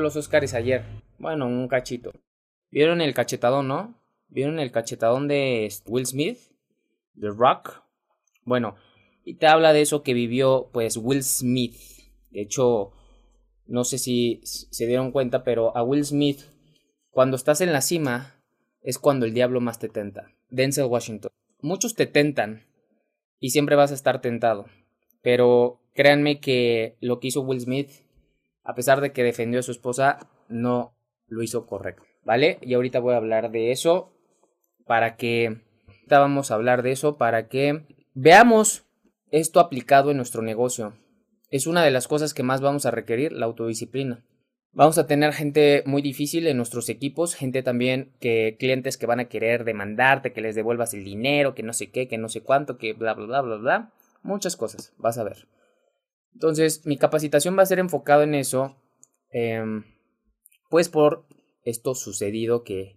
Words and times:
Los 0.00 0.16
Oscars 0.16 0.54
ayer. 0.54 0.84
Bueno, 1.18 1.46
un 1.46 1.68
cachito. 1.68 2.12
¿Vieron 2.70 3.00
el 3.00 3.14
cachetadón, 3.14 3.68
no? 3.68 4.00
¿Vieron 4.28 4.58
el 4.58 4.70
cachetadón 4.72 5.28
de 5.28 5.72
Will 5.86 6.06
Smith? 6.06 6.38
The 7.18 7.28
Rock. 7.28 7.82
Bueno, 8.44 8.76
y 9.24 9.34
te 9.34 9.46
habla 9.46 9.72
de 9.72 9.82
eso 9.82 10.02
que 10.02 10.14
vivió 10.14 10.70
pues 10.72 10.96
Will 10.96 11.22
Smith. 11.22 11.76
De 12.30 12.42
hecho, 12.42 12.92
no 13.66 13.84
sé 13.84 13.98
si 13.98 14.40
se 14.44 14.86
dieron 14.86 15.12
cuenta, 15.12 15.44
pero 15.44 15.76
a 15.76 15.82
Will 15.82 16.04
Smith, 16.04 16.40
cuando 17.10 17.36
estás 17.36 17.60
en 17.60 17.72
la 17.72 17.80
cima, 17.80 18.42
es 18.82 18.98
cuando 18.98 19.26
el 19.26 19.34
diablo 19.34 19.60
más 19.60 19.78
te 19.78 19.88
tenta. 19.88 20.32
Denzel 20.48 20.86
Washington. 20.86 21.30
Muchos 21.60 21.94
te 21.94 22.06
tentan 22.06 22.66
y 23.38 23.50
siempre 23.50 23.76
vas 23.76 23.90
a 23.90 23.94
estar 23.94 24.20
tentado. 24.20 24.66
Pero 25.22 25.80
créanme 25.94 26.40
que 26.40 26.96
lo 27.00 27.20
que 27.20 27.28
hizo 27.28 27.42
Will 27.42 27.60
Smith 27.60 27.90
a 28.62 28.74
pesar 28.74 29.00
de 29.00 29.12
que 29.12 29.24
defendió 29.24 29.60
a 29.60 29.62
su 29.64 29.72
esposa, 29.72 30.28
no 30.48 30.94
lo 31.26 31.42
hizo 31.42 31.66
correcto, 31.66 32.02
¿vale? 32.24 32.58
Y 32.62 32.74
ahorita 32.74 33.00
voy 33.00 33.14
a 33.14 33.18
hablar 33.18 33.50
de 33.50 33.70
eso 33.70 34.12
para 34.86 35.16
que, 35.16 35.62
ahorita 35.86 36.18
vamos 36.18 36.50
a 36.50 36.54
hablar 36.54 36.82
de 36.82 36.92
eso 36.92 37.16
para 37.16 37.48
que 37.48 37.86
veamos 38.14 38.84
esto 39.30 39.60
aplicado 39.60 40.10
en 40.10 40.16
nuestro 40.16 40.42
negocio. 40.42 40.94
Es 41.50 41.66
una 41.66 41.84
de 41.84 41.90
las 41.90 42.08
cosas 42.08 42.34
que 42.34 42.42
más 42.42 42.60
vamos 42.60 42.86
a 42.86 42.90
requerir, 42.90 43.32
la 43.32 43.46
autodisciplina. 43.46 44.24
Vamos 44.72 44.98
a 44.98 45.08
tener 45.08 45.32
gente 45.32 45.82
muy 45.84 46.00
difícil 46.00 46.46
en 46.46 46.56
nuestros 46.56 46.88
equipos, 46.88 47.34
gente 47.34 47.62
también 47.64 48.12
que 48.20 48.56
clientes 48.58 48.96
que 48.96 49.06
van 49.06 49.18
a 49.18 49.24
querer 49.24 49.64
demandarte, 49.64 50.32
que 50.32 50.40
les 50.40 50.54
devuelvas 50.54 50.94
el 50.94 51.02
dinero, 51.02 51.56
que 51.56 51.64
no 51.64 51.72
sé 51.72 51.90
qué, 51.90 52.06
que 52.06 52.18
no 52.18 52.28
sé 52.28 52.42
cuánto, 52.42 52.78
que 52.78 52.92
bla 52.92 53.14
bla 53.14 53.26
bla 53.26 53.40
bla 53.42 53.56
bla. 53.56 53.92
Muchas 54.22 54.56
cosas, 54.56 54.92
vas 54.96 55.18
a 55.18 55.24
ver. 55.24 55.48
Entonces, 56.32 56.86
mi 56.86 56.96
capacitación 56.96 57.56
va 57.58 57.62
a 57.62 57.66
ser 57.66 57.78
enfocado 57.78 58.22
en 58.22 58.34
eso, 58.34 58.76
em, 59.30 59.84
pues 60.68 60.88
por 60.88 61.26
esto 61.64 61.94
sucedido 61.94 62.64
que 62.64 62.96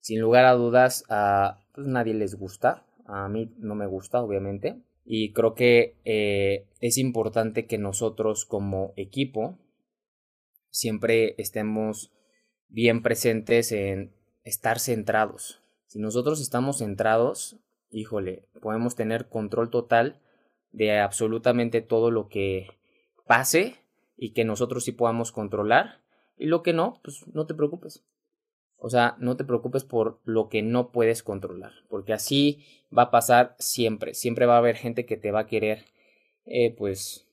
sin 0.00 0.20
lugar 0.20 0.44
a 0.44 0.52
dudas 0.52 1.04
a 1.08 1.60
pues, 1.74 1.86
nadie 1.86 2.14
les 2.14 2.34
gusta, 2.34 2.84
a 3.06 3.28
mí 3.28 3.52
no 3.58 3.74
me 3.74 3.86
gusta 3.86 4.20
obviamente, 4.20 4.82
y 5.04 5.32
creo 5.32 5.54
que 5.54 5.96
eh, 6.04 6.66
es 6.80 6.98
importante 6.98 7.66
que 7.66 7.78
nosotros 7.78 8.44
como 8.44 8.92
equipo 8.96 9.58
siempre 10.70 11.34
estemos 11.38 12.12
bien 12.68 13.02
presentes 13.02 13.72
en 13.72 14.12
estar 14.44 14.78
centrados. 14.78 15.62
Si 15.86 15.98
nosotros 15.98 16.40
estamos 16.40 16.78
centrados, 16.78 17.58
híjole, 17.90 18.48
podemos 18.60 18.94
tener 18.96 19.28
control 19.28 19.70
total 19.70 20.20
de 20.72 20.98
absolutamente 20.98 21.82
todo 21.82 22.10
lo 22.10 22.28
que 22.28 22.68
pase 23.32 23.76
y 24.14 24.34
que 24.34 24.44
nosotros 24.44 24.84
sí 24.84 24.92
podamos 24.92 25.32
controlar. 25.32 26.02
Y 26.36 26.48
lo 26.48 26.62
que 26.62 26.74
no, 26.74 27.00
pues 27.02 27.26
no 27.32 27.46
te 27.46 27.54
preocupes. 27.54 28.04
O 28.76 28.90
sea, 28.90 29.16
no 29.20 29.38
te 29.38 29.44
preocupes 29.44 29.84
por 29.84 30.20
lo 30.24 30.50
que 30.50 30.60
no 30.60 30.92
puedes 30.92 31.22
controlar, 31.22 31.72
porque 31.88 32.12
así 32.12 32.62
va 32.96 33.04
a 33.04 33.10
pasar 33.10 33.56
siempre. 33.58 34.12
Siempre 34.12 34.44
va 34.44 34.56
a 34.56 34.58
haber 34.58 34.76
gente 34.76 35.06
que 35.06 35.16
te 35.16 35.30
va 35.30 35.40
a 35.40 35.46
querer, 35.46 35.86
eh, 36.44 36.74
pues, 36.76 37.26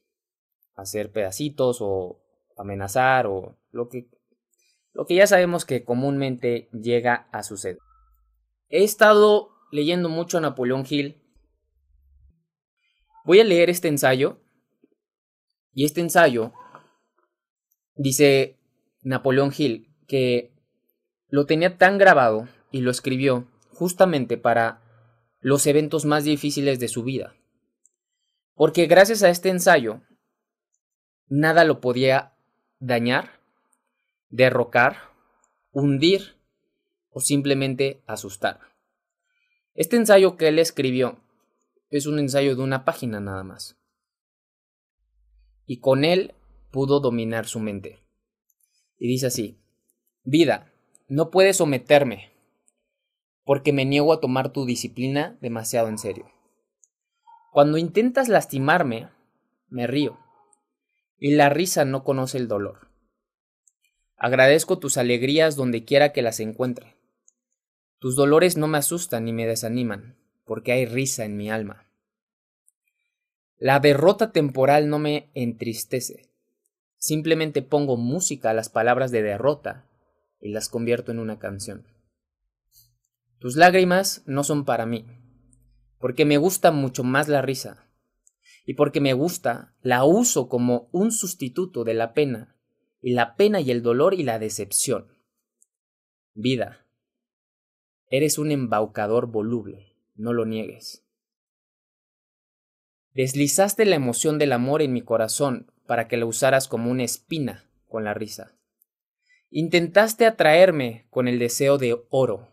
hacer 0.76 1.12
pedacitos 1.12 1.80
o 1.82 2.22
amenazar 2.56 3.28
o 3.28 3.58
lo 3.72 3.90
que, 3.90 4.08
lo 4.94 5.06
que 5.06 5.16
ya 5.16 5.28
sabemos 5.28 5.66
que 5.66 5.84
comúnmente 5.84 6.70
llega 6.72 7.28
a 7.34 7.44
suceder. 7.44 7.80
He 8.70 8.86
estado 8.86 9.50
leyendo 9.70 10.08
mucho 10.08 10.38
a 10.38 10.42
Napoleón 10.42 10.86
Hill 10.90 11.20
Voy 13.30 13.40
a 13.40 13.44
leer 13.44 13.70
este 13.70 13.90
ensayo. 13.90 14.40
Y 15.74 15.86
este 15.86 16.02
ensayo 16.02 16.54
dice 17.96 18.58
Napoleón 19.02 19.52
Hill 19.56 19.88
que 20.08 20.52
lo 21.28 21.46
tenía 21.46 21.78
tan 21.78 21.98
grabado 21.98 22.48
y 22.72 22.82
lo 22.82 22.92
escribió 22.92 23.48
justamente 23.70 24.38
para 24.38 24.82
los 25.40 25.68
eventos 25.68 26.06
más 26.06 26.24
difíciles 26.24 26.80
de 26.80 26.88
su 26.88 27.04
vida. 27.04 27.36
Porque 28.56 28.88
gracias 28.88 29.24
a 29.24 29.30
este 29.30 29.50
ensayo, 29.50 30.02
nada 31.28 31.64
lo 31.64 31.80
podía 31.80 32.34
dañar, 32.80 33.40
derrocar, 34.30 34.98
hundir 35.72 36.36
o 37.12 37.22
simplemente 37.22 38.02
asustar. 38.06 38.60
Este 39.76 39.96
ensayo 39.96 40.36
que 40.36 40.50
él 40.50 40.60
escribió 40.60 41.20
es 41.90 42.06
un 42.06 42.20
ensayo 42.20 42.56
de 42.56 42.64
una 42.64 42.84
página 42.84 43.20
nada 43.20 43.44
más. 43.44 43.79
Y 45.70 45.82
con 45.82 46.04
él 46.04 46.34
pudo 46.72 47.00
dominar 47.00 47.46
su 47.46 47.60
mente. 47.60 48.00
Y 48.98 49.08
dice 49.08 49.28
así, 49.28 49.62
vida, 50.24 50.74
no 51.08 51.30
puedes 51.30 51.58
someterme, 51.58 52.32
porque 53.44 53.72
me 53.72 53.86
niego 53.86 54.12
a 54.12 54.20
tomar 54.20 54.52
tu 54.52 54.66
disciplina 54.66 55.38
demasiado 55.42 55.88
en 55.88 56.00
serio. 56.00 56.26
Cuando 57.52 57.78
intentas 57.78 58.30
lastimarme, 58.30 59.10
me 59.68 59.86
río, 59.86 60.18
y 61.20 61.36
la 61.36 61.50
risa 61.50 61.86
no 61.86 62.04
conoce 62.04 62.40
el 62.40 62.48
dolor. 62.48 62.90
Agradezco 64.18 64.80
tus 64.80 64.98
alegrías 64.98 65.56
donde 65.56 65.86
quiera 65.86 66.14
que 66.14 66.24
las 66.24 66.40
encuentre. 66.40 66.96
Tus 68.00 68.16
dolores 68.16 68.58
no 68.58 68.68
me 68.68 68.80
asustan 68.80 69.26
ni 69.26 69.34
me 69.34 69.46
desaniman 69.46 70.18
porque 70.46 70.72
hay 70.72 70.88
risa 70.88 71.26
en 71.26 71.38
mi 71.38 71.52
alma. 71.52 71.89
La 73.60 73.80
derrota 73.80 74.32
temporal 74.32 74.90
no 74.90 75.00
me 75.00 75.30
entristece. 75.34 76.32
Simplemente 76.98 77.62
pongo 77.62 77.98
música 77.98 78.50
a 78.50 78.54
las 78.54 78.70
palabras 78.70 79.12
de 79.12 79.22
derrota 79.22 79.86
y 80.40 80.50
las 80.50 80.70
convierto 80.70 81.12
en 81.12 81.20
una 81.20 81.40
canción. 81.40 81.86
Tus 83.38 83.56
lágrimas 83.56 84.24
no 84.26 84.44
son 84.44 84.66
para 84.66 84.86
mí, 84.86 85.06
porque 86.00 86.26
me 86.26 86.38
gusta 86.38 86.72
mucho 86.72 87.04
más 87.04 87.28
la 87.28 87.42
risa, 87.42 87.88
y 88.66 88.74
porque 88.74 89.02
me 89.02 89.14
gusta, 89.14 89.76
la 89.82 90.04
uso 90.04 90.50
como 90.50 90.90
un 90.92 91.12
sustituto 91.12 91.84
de 91.84 91.94
la 91.94 92.14
pena, 92.14 92.58
y 93.02 93.14
la 93.14 93.36
pena 93.36 93.62
y 93.62 93.72
el 93.72 93.82
dolor 93.82 94.14
y 94.14 94.24
la 94.24 94.40
decepción. 94.40 95.08
Vida, 96.34 96.86
eres 98.10 98.38
un 98.38 98.52
embaucador 98.52 99.28
voluble 99.28 99.90
no 100.20 100.34
lo 100.34 100.46
niegues. 100.46 101.09
Deslizaste 103.14 103.86
la 103.86 103.96
emoción 103.96 104.38
del 104.38 104.52
amor 104.52 104.82
en 104.82 104.94
mi 104.94 105.02
corazón 105.02 105.72
para 105.88 106.08
que 106.08 106.18
la 106.18 106.26
usaras 106.26 106.68
como 106.68 106.92
una 106.92 107.04
espina 107.04 107.68
con 107.88 108.04
la 108.04 108.14
risa. 108.14 108.56
Intentaste 109.50 110.28
atraerme 110.28 111.08
con 111.10 111.28
el 111.28 111.40
deseo 111.40 111.80
de 111.80 112.00
oro, 112.10 112.50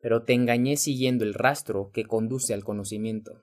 pero 0.00 0.22
te 0.22 0.32
engañé 0.32 0.76
siguiendo 0.76 1.24
el 1.24 1.34
rastro 1.34 1.90
que 1.92 2.04
conduce 2.04 2.54
al 2.54 2.62
conocimiento. 2.62 3.42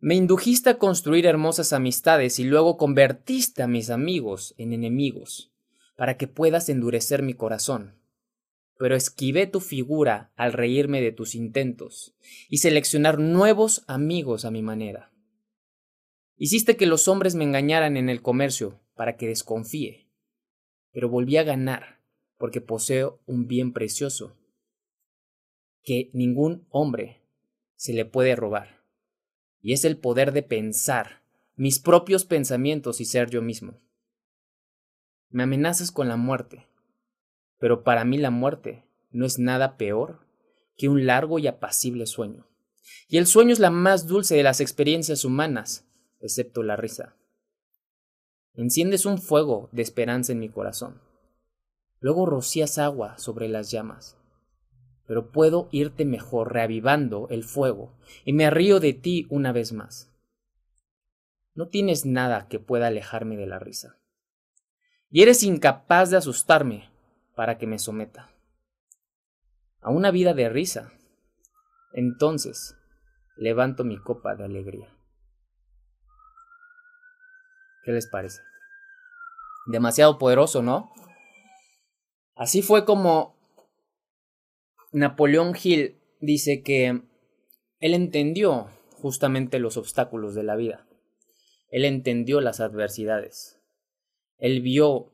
Me 0.00 0.16
indujiste 0.16 0.70
a 0.70 0.78
construir 0.78 1.26
hermosas 1.26 1.72
amistades 1.72 2.40
y 2.40 2.44
luego 2.44 2.76
convertiste 2.76 3.62
a 3.62 3.68
mis 3.68 3.88
amigos 3.88 4.52
en 4.58 4.72
enemigos, 4.72 5.52
para 5.94 6.16
que 6.16 6.26
puedas 6.26 6.68
endurecer 6.68 7.22
mi 7.22 7.34
corazón 7.34 8.01
pero 8.82 8.96
esquivé 8.96 9.46
tu 9.46 9.60
figura 9.60 10.32
al 10.34 10.52
reírme 10.52 11.00
de 11.00 11.12
tus 11.12 11.36
intentos 11.36 12.16
y 12.48 12.58
seleccionar 12.58 13.20
nuevos 13.20 13.84
amigos 13.86 14.44
a 14.44 14.50
mi 14.50 14.60
manera. 14.60 15.12
Hiciste 16.36 16.76
que 16.76 16.86
los 16.86 17.06
hombres 17.06 17.36
me 17.36 17.44
engañaran 17.44 17.96
en 17.96 18.08
el 18.08 18.22
comercio, 18.22 18.80
para 18.96 19.16
que 19.16 19.28
desconfíe, 19.28 20.10
pero 20.90 21.08
volví 21.08 21.36
a 21.36 21.44
ganar 21.44 22.02
porque 22.38 22.60
poseo 22.60 23.22
un 23.24 23.46
bien 23.46 23.72
precioso 23.72 24.36
que 25.84 26.10
ningún 26.12 26.66
hombre 26.68 27.22
se 27.76 27.92
le 27.92 28.04
puede 28.04 28.34
robar, 28.34 28.82
y 29.60 29.74
es 29.74 29.84
el 29.84 29.96
poder 29.96 30.32
de 30.32 30.42
pensar 30.42 31.22
mis 31.54 31.78
propios 31.78 32.24
pensamientos 32.24 33.00
y 33.00 33.04
ser 33.04 33.30
yo 33.30 33.42
mismo. 33.42 33.80
Me 35.30 35.44
amenazas 35.44 35.92
con 35.92 36.08
la 36.08 36.16
muerte, 36.16 36.66
pero 37.62 37.84
para 37.84 38.04
mí 38.04 38.18
la 38.18 38.32
muerte 38.32 38.82
no 39.12 39.24
es 39.24 39.38
nada 39.38 39.76
peor 39.76 40.26
que 40.76 40.88
un 40.88 41.06
largo 41.06 41.38
y 41.38 41.46
apacible 41.46 42.06
sueño. 42.06 42.48
Y 43.06 43.18
el 43.18 43.26
sueño 43.28 43.52
es 43.52 43.60
la 43.60 43.70
más 43.70 44.08
dulce 44.08 44.34
de 44.34 44.42
las 44.42 44.60
experiencias 44.60 45.24
humanas, 45.24 45.86
excepto 46.18 46.64
la 46.64 46.74
risa. 46.74 47.14
Enciendes 48.54 49.06
un 49.06 49.18
fuego 49.18 49.68
de 49.70 49.82
esperanza 49.82 50.32
en 50.32 50.40
mi 50.40 50.48
corazón. 50.48 51.00
Luego 52.00 52.26
rocías 52.26 52.78
agua 52.78 53.16
sobre 53.18 53.46
las 53.46 53.70
llamas. 53.70 54.18
Pero 55.06 55.30
puedo 55.30 55.68
irte 55.70 56.04
mejor 56.04 56.52
reavivando 56.52 57.28
el 57.30 57.44
fuego 57.44 57.96
y 58.24 58.32
me 58.32 58.50
río 58.50 58.80
de 58.80 58.92
ti 58.92 59.28
una 59.30 59.52
vez 59.52 59.72
más. 59.72 60.10
No 61.54 61.68
tienes 61.68 62.06
nada 62.06 62.48
que 62.48 62.58
pueda 62.58 62.88
alejarme 62.88 63.36
de 63.36 63.46
la 63.46 63.60
risa. 63.60 64.00
Y 65.10 65.22
eres 65.22 65.44
incapaz 65.44 66.10
de 66.10 66.16
asustarme 66.16 66.90
para 67.34 67.58
que 67.58 67.66
me 67.66 67.78
someta 67.78 68.30
a 69.80 69.90
una 69.90 70.10
vida 70.10 70.32
de 70.32 70.48
risa. 70.48 70.92
Entonces 71.92 72.76
levanto 73.36 73.84
mi 73.84 73.98
copa 73.98 74.34
de 74.34 74.44
alegría. 74.44 74.88
¿Qué 77.84 77.92
les 77.92 78.06
parece? 78.06 78.40
Demasiado 79.66 80.18
poderoso, 80.18 80.62
¿no? 80.62 80.92
Así 82.36 82.62
fue 82.62 82.84
como 82.84 83.36
Napoleón 84.92 85.54
Hill 85.60 86.00
dice 86.20 86.62
que 86.62 87.02
él 87.80 87.94
entendió 87.94 88.68
justamente 88.92 89.58
los 89.58 89.76
obstáculos 89.76 90.34
de 90.34 90.44
la 90.44 90.54
vida. 90.54 90.86
Él 91.70 91.84
entendió 91.84 92.40
las 92.40 92.60
adversidades. 92.60 93.58
Él 94.38 94.60
vio 94.60 95.11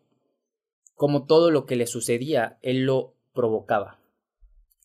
como 0.99 1.27
todo 1.27 1.53
lo 1.53 1.65
que 1.65 1.77
le 1.77 1.87
sucedía, 1.87 2.59
él 2.61 2.83
lo 2.83 3.15
provocaba. 3.33 4.01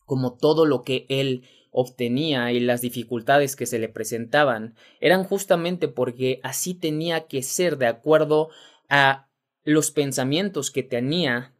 Como 0.06 0.36
todo 0.36 0.64
lo 0.64 0.82
que 0.82 1.06
él 1.08 1.42
obtenía 1.72 2.52
y 2.52 2.60
las 2.60 2.80
dificultades 2.80 3.56
que 3.56 3.66
se 3.66 3.80
le 3.80 3.88
presentaban 3.88 4.76
eran 5.00 5.24
justamente 5.24 5.88
porque 5.88 6.38
así 6.44 6.72
tenía 6.72 7.26
que 7.26 7.42
ser 7.42 7.78
de 7.78 7.88
acuerdo 7.88 8.50
a 8.88 9.28
los 9.64 9.90
pensamientos 9.90 10.70
que 10.70 10.84
tenía, 10.84 11.52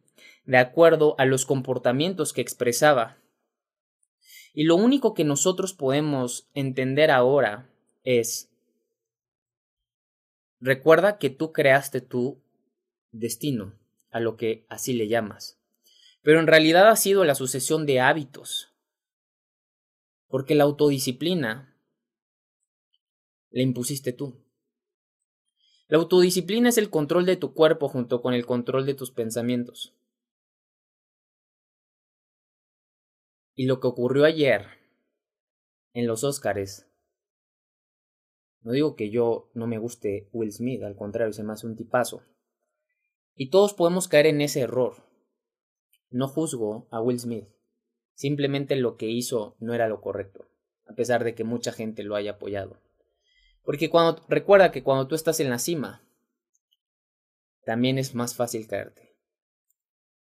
de 0.45 0.57
acuerdo 0.57 1.15
a 1.17 1.25
los 1.25 1.45
comportamientos 1.45 2.31
que 2.31 2.39
expresaba. 2.39 3.17
Y 4.53 4.63
lo 4.63 4.77
único 4.77 5.13
que 5.13 5.25
nosotros 5.25 5.73
podemos 5.73 6.47
entender 6.53 7.11
ahora 7.11 7.69
es, 8.05 8.49
recuerda 10.61 11.17
que 11.17 11.29
tú 11.29 11.51
creaste 11.51 11.99
tu 11.99 12.41
destino, 13.11 13.73
a 14.15 14.21
lo 14.21 14.37
que 14.37 14.65
así 14.69 14.93
le 14.93 15.09
llamas, 15.09 15.59
pero 16.21 16.39
en 16.39 16.47
realidad 16.47 16.87
ha 16.87 16.95
sido 16.95 17.25
la 17.25 17.35
sucesión 17.35 17.85
de 17.85 17.99
hábitos, 17.99 18.73
porque 20.29 20.55
la 20.55 20.63
autodisciplina 20.63 21.77
la 23.49 23.61
impusiste 23.61 24.13
tú. 24.13 24.41
La 25.89 25.97
autodisciplina 25.97 26.69
es 26.69 26.77
el 26.77 26.89
control 26.89 27.25
de 27.25 27.35
tu 27.35 27.53
cuerpo 27.53 27.89
junto 27.89 28.21
con 28.21 28.33
el 28.33 28.45
control 28.45 28.85
de 28.85 28.93
tus 28.93 29.11
pensamientos. 29.11 29.93
Y 33.53 33.65
lo 33.65 33.81
que 33.81 33.87
ocurrió 33.87 34.23
ayer 34.23 34.65
en 35.91 36.07
los 36.07 36.23
Óscares, 36.23 36.87
no 38.61 38.71
digo 38.71 38.95
que 38.95 39.09
yo 39.09 39.51
no 39.53 39.67
me 39.67 39.77
guste 39.77 40.29
Will 40.31 40.53
Smith, 40.53 40.83
al 40.83 40.95
contrario, 40.95 41.33
se 41.33 41.43
me 41.43 41.51
hace 41.51 41.67
un 41.67 41.75
tipazo. 41.75 42.23
Y 43.35 43.49
todos 43.49 43.73
podemos 43.73 44.07
caer 44.07 44.27
en 44.27 44.41
ese 44.41 44.61
error. 44.61 44.95
No 46.09 46.27
juzgo 46.27 46.87
a 46.89 47.01
Will 47.01 47.19
Smith. 47.19 47.47
Simplemente 48.13 48.77
lo 48.77 48.95
que 48.95 49.07
hizo 49.07 49.57
no 49.59 49.73
era 49.73 49.89
lo 49.89 49.99
correcto, 49.99 50.45
a 50.87 50.93
pesar 50.93 51.23
de 51.25 51.35
que 51.35 51.43
mucha 51.43 51.73
gente 51.73 52.03
lo 52.03 52.15
haya 52.15 52.31
apoyado. 52.31 52.79
Porque 53.63 53.89
cuando 53.89 54.21
recuerda 54.29 54.71
que 54.71 54.83
cuando 54.83 55.07
tú 55.07 55.15
estás 55.15 55.41
en 55.41 55.49
la 55.49 55.59
cima, 55.59 56.01
también 57.65 57.97
es 57.97 58.15
más 58.15 58.35
fácil 58.35 58.67
caerte. 58.67 59.13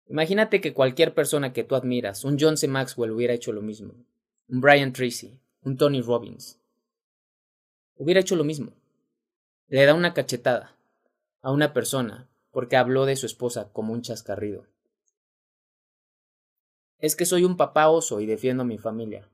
Imagínate 0.07 0.61
que 0.61 0.73
cualquier 0.73 1.13
persona 1.13 1.53
que 1.53 1.63
tú 1.63 1.75
admiras, 1.75 2.23
un 2.23 2.37
John 2.39 2.57
C. 2.57 2.67
Maxwell 2.67 3.11
hubiera 3.11 3.33
hecho 3.33 3.51
lo 3.51 3.61
mismo, 3.61 3.93
un 4.47 4.61
Brian 4.61 4.93
Tracy, 4.93 5.39
un 5.61 5.77
Tony 5.77 6.01
Robbins, 6.01 6.57
hubiera 7.95 8.21
hecho 8.21 8.35
lo 8.35 8.45
mismo. 8.45 8.71
Le 9.67 9.85
da 9.85 9.93
una 9.93 10.13
cachetada 10.13 10.77
a 11.41 11.51
una 11.51 11.73
persona 11.73 12.29
porque 12.51 12.77
habló 12.77 13.05
de 13.05 13.15
su 13.15 13.25
esposa 13.25 13.71
como 13.71 13.93
un 13.93 14.01
chascarrido. 14.01 14.65
Es 16.99 17.15
que 17.15 17.25
soy 17.25 17.43
un 17.43 17.57
papá 17.57 17.89
oso 17.89 18.19
y 18.19 18.25
defiendo 18.25 18.63
a 18.63 18.65
mi 18.65 18.77
familia. 18.77 19.29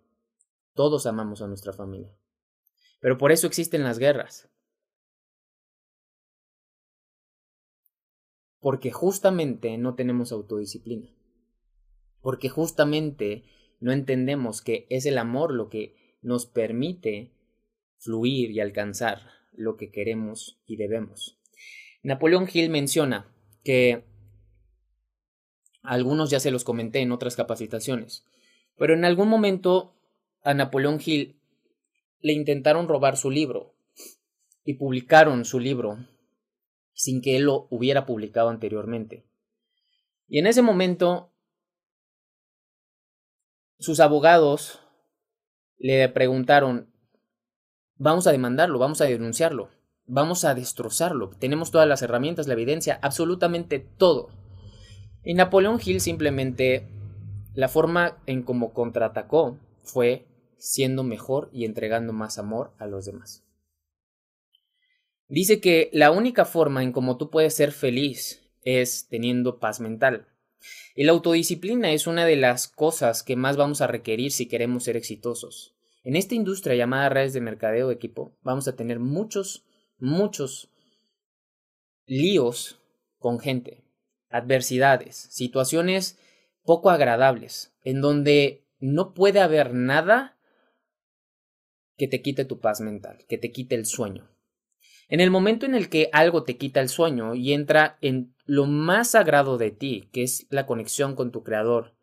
Todos 0.74 1.06
amamos 1.06 1.42
a 1.42 1.48
nuestra 1.48 1.72
familia. 1.72 2.18
Pero 3.00 3.18
por 3.18 3.32
eso 3.32 3.48
existen 3.48 3.84
las 3.84 4.00
guerras. 4.00 4.50
Porque 8.60 8.92
justamente 8.92 9.78
no 9.78 9.96
tenemos 9.96 10.32
autodisciplina. 10.32 11.10
Porque 12.22 12.50
justamente 12.50 13.44
no 13.80 13.92
entendemos 13.92 14.62
que 14.62 14.88
es 14.90 15.06
el 15.06 15.18
amor 15.18 15.54
lo 15.54 15.70
que 15.70 16.18
nos 16.22 16.46
permite 16.46 17.34
fluir 17.98 18.52
y 18.52 18.62
alcanzar 18.62 19.20
lo 19.52 19.76
que 19.76 19.92
queremos 19.92 20.62
y 20.66 20.78
debemos. 20.78 21.43
Napoleón 22.04 22.50
Hill 22.52 22.70
menciona 22.70 23.26
que 23.64 24.04
algunos 25.82 26.30
ya 26.30 26.40
se 26.40 26.52
los 26.52 26.64
comenté 26.64 27.00
en 27.00 27.12
otras 27.12 27.36
capacitaciones. 27.36 28.26
Pero 28.78 28.94
en 28.94 29.06
algún 29.06 29.30
momento 29.30 29.96
a 30.44 30.54
Napoleón 30.54 31.00
Hill 31.04 31.40
le 32.20 32.34
intentaron 32.34 32.88
robar 32.88 33.18
su 33.18 33.32
libro 33.32 33.74
y 34.66 34.76
publicaron 34.76 35.46
su 35.46 35.60
libro 35.60 35.98
sin 36.94 37.22
que 37.22 37.38
él 37.38 37.44
lo 37.44 37.68
hubiera 37.70 38.06
publicado 38.06 38.50
anteriormente. 38.50 39.26
Y 40.28 40.40
en 40.40 40.48
ese 40.48 40.62
momento 40.62 41.32
sus 43.80 44.00
abogados 44.00 44.80
le 45.78 46.08
preguntaron, 46.10 46.94
vamos 47.96 48.28
a 48.28 48.32
demandarlo, 48.32 48.80
vamos 48.80 49.02
a 49.02 49.06
denunciarlo, 49.06 49.70
vamos 50.06 50.46
a 50.46 50.56
destrozarlo, 50.56 51.32
tenemos 51.40 51.72
todas 51.72 51.88
las 51.88 52.02
herramientas, 52.02 52.48
la 52.48 52.54
evidencia, 52.54 53.00
absolutamente 53.02 53.80
todo. 53.80 54.30
Y 55.24 55.34
Napoleón 55.34 55.80
Hill 55.84 56.02
simplemente, 56.02 56.88
la 57.54 57.70
forma 57.70 58.18
en 58.26 58.44
cómo 58.44 58.74
contraatacó 58.74 59.58
fue 59.84 60.26
siendo 60.58 61.04
mejor 61.04 61.50
y 61.52 61.66
entregando 61.66 62.14
más 62.14 62.38
amor 62.38 62.74
a 62.80 62.88
los 62.88 63.06
demás. 63.06 63.44
Dice 65.28 65.62
que 65.62 65.90
la 65.94 66.12
única 66.12 66.46
forma 66.46 66.84
en 66.84 66.92
cómo 66.92 67.18
tú 67.18 67.30
puedes 67.30 67.54
ser 67.56 67.72
feliz 67.72 68.42
es 68.64 69.08
teniendo 69.10 69.60
paz 69.60 69.80
mental. 69.80 70.28
Y 70.96 71.04
la 71.04 71.12
autodisciplina 71.12 71.92
es 71.92 72.08
una 72.08 72.26
de 72.26 72.36
las 72.36 72.68
cosas 72.68 73.24
que 73.24 73.36
más 73.36 73.58
vamos 73.58 73.82
a 73.82 73.88
requerir 73.88 74.32
si 74.32 74.48
queremos 74.48 74.84
ser 74.84 74.96
exitosos. 74.96 75.76
En 76.04 76.16
esta 76.16 76.36
industria 76.36 76.76
llamada 76.76 77.10
redes 77.10 77.34
de 77.34 77.42
mercadeo 77.42 77.92
equipo, 77.92 78.38
vamos 78.44 78.68
a 78.68 78.76
tener 78.76 79.00
muchos, 79.00 79.66
muchos 80.04 80.70
líos 82.06 82.80
con 83.18 83.40
gente 83.40 83.84
adversidades, 84.34 85.16
situaciones 85.30 86.18
poco 86.64 86.90
agradables, 86.90 87.72
en 87.84 88.02
donde 88.02 88.66
no 88.80 89.14
puede 89.14 89.40
haber 89.40 89.76
nada 89.76 90.38
que 91.98 92.08
te 92.08 92.24
quite 92.24 92.44
tu 92.44 92.60
paz 92.60 92.82
mental, 92.82 93.24
que 93.30 93.38
te 93.38 93.52
quite 93.52 93.76
el 93.76 93.86
sueño. 93.86 94.28
En 95.08 95.20
el 95.20 95.30
momento 95.30 95.68
en 95.68 95.76
el 95.76 95.88
que 95.88 96.10
algo 96.12 96.44
te 96.44 96.58
quita 96.58 96.80
el 96.80 96.90
sueño 96.90 97.36
y 97.36 97.54
entra 97.54 98.00
en 98.02 98.36
lo 98.46 98.66
más 98.66 99.12
sagrado 99.12 99.60
de 99.60 99.70
ti, 99.70 100.10
que 100.12 100.24
es 100.24 100.48
la 100.50 100.66
conexión 100.66 101.16
con 101.16 101.32
tu 101.32 101.44
creador, 101.44 101.96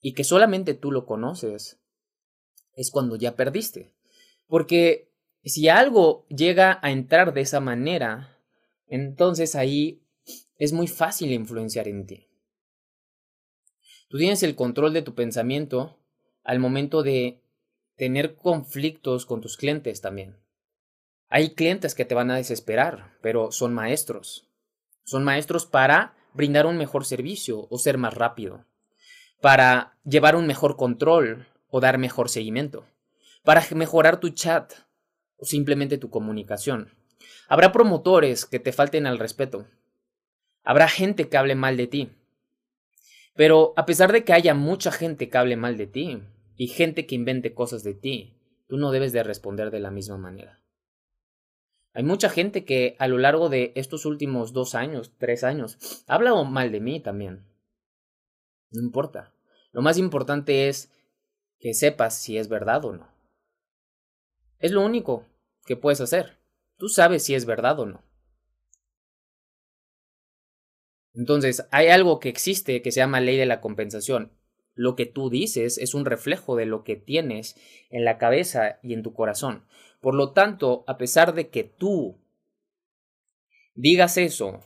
y 0.00 0.14
que 0.14 0.22
solamente 0.22 0.74
tú 0.74 0.92
lo 0.92 1.06
conoces, 1.06 1.80
es 2.74 2.92
cuando 2.92 3.16
ya 3.16 3.34
perdiste. 3.34 3.96
Porque 4.46 5.10
si 5.50 5.68
algo 5.68 6.26
llega 6.28 6.78
a 6.82 6.90
entrar 6.90 7.32
de 7.32 7.42
esa 7.42 7.60
manera, 7.60 8.36
entonces 8.88 9.54
ahí 9.54 10.02
es 10.58 10.72
muy 10.72 10.88
fácil 10.88 11.32
influenciar 11.32 11.88
en 11.88 12.06
ti. 12.06 12.26
Tú 14.08 14.18
tienes 14.18 14.42
el 14.42 14.54
control 14.54 14.92
de 14.92 15.02
tu 15.02 15.14
pensamiento 15.14 15.98
al 16.44 16.58
momento 16.58 17.02
de 17.02 17.42
tener 17.96 18.36
conflictos 18.36 19.26
con 19.26 19.40
tus 19.40 19.56
clientes 19.56 20.00
también. 20.00 20.36
Hay 21.28 21.54
clientes 21.54 21.94
que 21.94 22.04
te 22.04 22.14
van 22.14 22.30
a 22.30 22.36
desesperar, 22.36 23.16
pero 23.20 23.50
son 23.50 23.74
maestros. 23.74 24.48
Son 25.04 25.24
maestros 25.24 25.66
para 25.66 26.14
brindar 26.34 26.66
un 26.66 26.76
mejor 26.76 27.04
servicio 27.04 27.66
o 27.70 27.78
ser 27.78 27.98
más 27.98 28.14
rápido, 28.14 28.64
para 29.40 29.96
llevar 30.04 30.36
un 30.36 30.46
mejor 30.46 30.76
control 30.76 31.46
o 31.68 31.80
dar 31.80 31.98
mejor 31.98 32.28
seguimiento, 32.28 32.84
para 33.42 33.64
mejorar 33.74 34.20
tu 34.20 34.30
chat 34.30 34.72
simplemente 35.40 35.98
tu 35.98 36.10
comunicación. 36.10 36.92
Habrá 37.48 37.72
promotores 37.72 38.44
que 38.44 38.58
te 38.58 38.72
falten 38.72 39.06
al 39.06 39.18
respeto. 39.18 39.66
Habrá 40.64 40.88
gente 40.88 41.28
que 41.28 41.36
hable 41.36 41.54
mal 41.54 41.76
de 41.76 41.86
ti. 41.86 42.12
Pero 43.34 43.74
a 43.76 43.86
pesar 43.86 44.12
de 44.12 44.24
que 44.24 44.32
haya 44.32 44.54
mucha 44.54 44.90
gente 44.90 45.28
que 45.28 45.38
hable 45.38 45.56
mal 45.56 45.76
de 45.76 45.86
ti 45.86 46.22
y 46.56 46.68
gente 46.68 47.06
que 47.06 47.14
invente 47.14 47.54
cosas 47.54 47.82
de 47.84 47.94
ti, 47.94 48.36
tú 48.66 48.78
no 48.78 48.90
debes 48.90 49.12
de 49.12 49.22
responder 49.22 49.70
de 49.70 49.80
la 49.80 49.90
misma 49.90 50.16
manera. 50.16 50.60
Hay 51.92 52.02
mucha 52.02 52.28
gente 52.28 52.64
que 52.64 52.96
a 52.98 53.08
lo 53.08 53.16
largo 53.16 53.48
de 53.48 53.72
estos 53.74 54.04
últimos 54.04 54.52
dos 54.52 54.74
años, 54.74 55.12
tres 55.18 55.44
años, 55.44 56.04
ha 56.06 56.14
hablado 56.14 56.44
mal 56.44 56.72
de 56.72 56.80
mí 56.80 57.00
también. 57.00 57.46
No 58.70 58.82
importa. 58.82 59.32
Lo 59.72 59.82
más 59.82 59.98
importante 59.98 60.68
es 60.68 60.90
que 61.58 61.72
sepas 61.72 62.18
si 62.18 62.36
es 62.36 62.48
verdad 62.48 62.84
o 62.84 62.92
no. 62.92 63.15
Es 64.58 64.72
lo 64.72 64.84
único 64.84 65.26
que 65.64 65.76
puedes 65.76 66.00
hacer. 66.00 66.38
Tú 66.76 66.88
sabes 66.88 67.24
si 67.24 67.34
es 67.34 67.46
verdad 67.46 67.78
o 67.80 67.86
no. 67.86 68.02
Entonces, 71.14 71.66
hay 71.70 71.88
algo 71.88 72.20
que 72.20 72.28
existe 72.28 72.82
que 72.82 72.92
se 72.92 73.00
llama 73.00 73.20
ley 73.20 73.36
de 73.36 73.46
la 73.46 73.60
compensación. 73.60 74.32
Lo 74.74 74.94
que 74.94 75.06
tú 75.06 75.30
dices 75.30 75.78
es 75.78 75.94
un 75.94 76.04
reflejo 76.04 76.56
de 76.56 76.66
lo 76.66 76.84
que 76.84 76.96
tienes 76.96 77.56
en 77.88 78.04
la 78.04 78.18
cabeza 78.18 78.78
y 78.82 78.92
en 78.92 79.02
tu 79.02 79.14
corazón. 79.14 79.64
Por 80.02 80.14
lo 80.14 80.32
tanto, 80.32 80.84
a 80.86 80.98
pesar 80.98 81.34
de 81.34 81.48
que 81.48 81.64
tú 81.64 82.18
digas 83.74 84.18
eso 84.18 84.60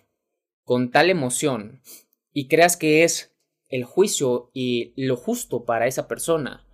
con 0.64 0.90
tal 0.90 1.10
emoción 1.10 1.80
y 2.32 2.48
creas 2.48 2.76
que 2.76 3.04
es 3.04 3.32
el 3.68 3.84
juicio 3.84 4.50
y 4.52 4.92
lo 4.96 5.16
justo 5.16 5.64
para 5.64 5.86
esa 5.86 6.08
persona, 6.08 6.66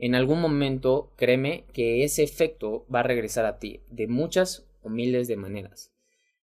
en 0.00 0.14
algún 0.14 0.40
momento 0.40 1.12
créeme 1.16 1.66
que 1.74 2.04
ese 2.04 2.22
efecto 2.22 2.86
va 2.92 3.00
a 3.00 3.04
regresar 3.04 3.44
a 3.44 3.58
ti 3.58 3.82
de 3.90 4.08
muchas 4.08 4.66
o 4.82 4.88
miles 4.88 5.28
de 5.28 5.36
maneras. 5.36 5.92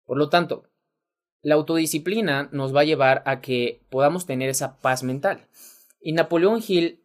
Por 0.04 0.18
lo 0.18 0.28
tanto, 0.28 0.68
la 1.40 1.54
autodisciplina 1.54 2.50
nos 2.52 2.76
va 2.76 2.82
a 2.82 2.84
llevar 2.84 3.22
a 3.24 3.40
que 3.40 3.80
podamos 3.88 4.26
tener 4.26 4.50
esa 4.50 4.78
paz 4.80 5.02
mental. 5.02 5.48
Y 6.00 6.12
Napoleón 6.12 6.62
Hill 6.66 7.02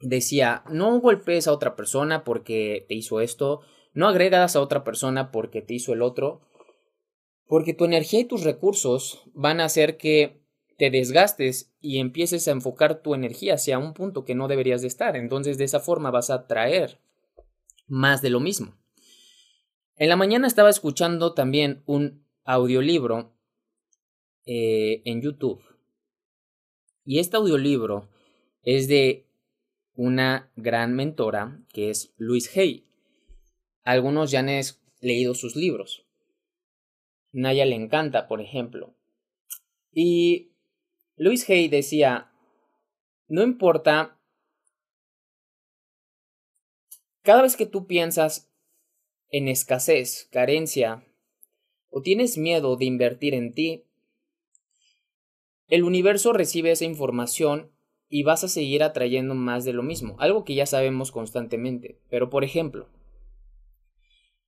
decía, 0.00 0.64
no 0.68 0.98
golpees 0.98 1.46
a 1.46 1.52
otra 1.52 1.76
persona 1.76 2.24
porque 2.24 2.84
te 2.88 2.94
hizo 2.94 3.20
esto, 3.20 3.60
no 3.94 4.08
agregas 4.08 4.56
a 4.56 4.60
otra 4.60 4.82
persona 4.82 5.30
porque 5.30 5.62
te 5.62 5.74
hizo 5.74 5.92
el 5.92 6.02
otro, 6.02 6.40
porque 7.46 7.72
tu 7.72 7.84
energía 7.84 8.20
y 8.20 8.24
tus 8.24 8.42
recursos 8.42 9.22
van 9.32 9.60
a 9.60 9.66
hacer 9.66 9.96
que 9.96 10.41
te 10.82 10.90
desgastes 10.90 11.72
y 11.80 12.00
empieces 12.00 12.48
a 12.48 12.50
enfocar 12.50 13.02
tu 13.02 13.14
energía 13.14 13.54
hacia 13.54 13.78
un 13.78 13.94
punto 13.94 14.24
que 14.24 14.34
no 14.34 14.48
deberías 14.48 14.82
de 14.82 14.88
estar. 14.88 15.14
Entonces 15.14 15.56
de 15.56 15.62
esa 15.62 15.78
forma 15.78 16.10
vas 16.10 16.28
a 16.28 16.48
traer 16.48 16.98
más 17.86 18.20
de 18.20 18.30
lo 18.30 18.40
mismo. 18.40 18.74
En 19.94 20.08
la 20.08 20.16
mañana 20.16 20.48
estaba 20.48 20.70
escuchando 20.70 21.34
también 21.34 21.84
un 21.86 22.26
audiolibro 22.42 23.32
eh, 24.44 25.02
en 25.04 25.22
YouTube. 25.22 25.62
Y 27.04 27.20
este 27.20 27.36
audiolibro 27.36 28.08
es 28.64 28.88
de 28.88 29.28
una 29.94 30.50
gran 30.56 30.96
mentora 30.96 31.64
que 31.72 31.90
es 31.90 32.12
Luis 32.16 32.56
Hay. 32.56 32.88
Algunos 33.84 34.32
ya 34.32 34.40
han 34.40 34.50
leído 35.00 35.36
sus 35.36 35.54
libros. 35.54 36.08
Naya 37.30 37.66
le 37.66 37.76
encanta, 37.76 38.26
por 38.26 38.40
ejemplo. 38.40 38.96
Y 39.92 40.51
Luis 41.22 41.48
Hay 41.48 41.68
decía, 41.68 42.32
no 43.28 43.44
importa, 43.44 44.18
cada 47.22 47.42
vez 47.42 47.56
que 47.56 47.64
tú 47.64 47.86
piensas 47.86 48.50
en 49.28 49.46
escasez, 49.46 50.28
carencia, 50.32 51.06
o 51.90 52.02
tienes 52.02 52.38
miedo 52.38 52.74
de 52.74 52.86
invertir 52.86 53.34
en 53.34 53.54
ti, 53.54 53.84
el 55.68 55.84
universo 55.84 56.32
recibe 56.32 56.72
esa 56.72 56.86
información 56.86 57.70
y 58.08 58.24
vas 58.24 58.42
a 58.42 58.48
seguir 58.48 58.82
atrayendo 58.82 59.36
más 59.36 59.64
de 59.64 59.74
lo 59.74 59.84
mismo, 59.84 60.16
algo 60.18 60.44
que 60.44 60.56
ya 60.56 60.66
sabemos 60.66 61.12
constantemente. 61.12 62.00
Pero 62.10 62.30
por 62.30 62.42
ejemplo, 62.42 62.88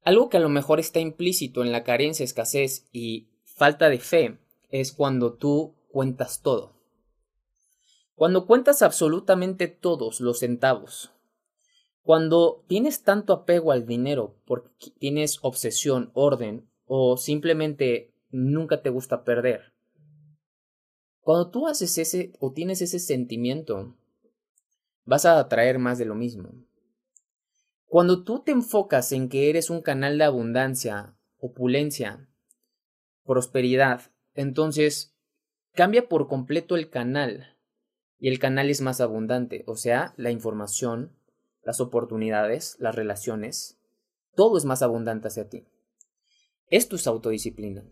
algo 0.02 0.28
que 0.28 0.38
a 0.38 0.40
lo 0.40 0.48
mejor 0.48 0.80
está 0.80 0.98
implícito 0.98 1.62
en 1.62 1.70
la 1.70 1.84
carencia, 1.84 2.24
escasez 2.24 2.88
y 2.92 3.28
falta 3.44 3.88
de 3.90 4.00
fe 4.00 4.38
es 4.70 4.90
cuando 4.90 5.34
tú 5.34 5.76
cuentas 5.94 6.42
todo. 6.42 6.72
Cuando 8.16 8.48
cuentas 8.48 8.82
absolutamente 8.82 9.68
todos 9.68 10.20
los 10.20 10.40
centavos. 10.40 11.12
Cuando 12.02 12.64
tienes 12.66 13.04
tanto 13.04 13.32
apego 13.32 13.70
al 13.70 13.86
dinero 13.86 14.34
porque 14.44 14.90
tienes 14.98 15.38
obsesión, 15.42 16.10
orden 16.12 16.68
o 16.86 17.16
simplemente 17.16 18.12
nunca 18.32 18.82
te 18.82 18.90
gusta 18.90 19.22
perder. 19.22 19.72
Cuando 21.20 21.52
tú 21.52 21.68
haces 21.68 21.96
ese 21.96 22.32
o 22.40 22.50
tienes 22.52 22.82
ese 22.82 22.98
sentimiento, 22.98 23.94
vas 25.04 25.24
a 25.26 25.38
atraer 25.38 25.78
más 25.78 25.98
de 25.98 26.06
lo 26.06 26.16
mismo. 26.16 26.50
Cuando 27.86 28.24
tú 28.24 28.42
te 28.42 28.50
enfocas 28.50 29.12
en 29.12 29.28
que 29.28 29.48
eres 29.48 29.70
un 29.70 29.80
canal 29.80 30.18
de 30.18 30.24
abundancia, 30.24 31.16
opulencia, 31.38 32.28
prosperidad, 33.22 34.10
entonces 34.34 35.13
cambia 35.74 36.08
por 36.08 36.28
completo 36.28 36.76
el 36.76 36.90
canal 36.90 37.56
y 38.18 38.28
el 38.28 38.38
canal 38.38 38.70
es 38.70 38.80
más 38.80 39.00
abundante, 39.00 39.64
o 39.66 39.76
sea, 39.76 40.14
la 40.16 40.30
información, 40.30 41.16
las 41.62 41.80
oportunidades, 41.80 42.76
las 42.78 42.94
relaciones, 42.94 43.78
todo 44.34 44.56
es 44.56 44.64
más 44.64 44.82
abundante 44.82 45.28
hacia 45.28 45.48
ti. 45.48 45.66
Esto 46.70 46.96
es 46.96 47.06
autodisciplina. 47.06 47.84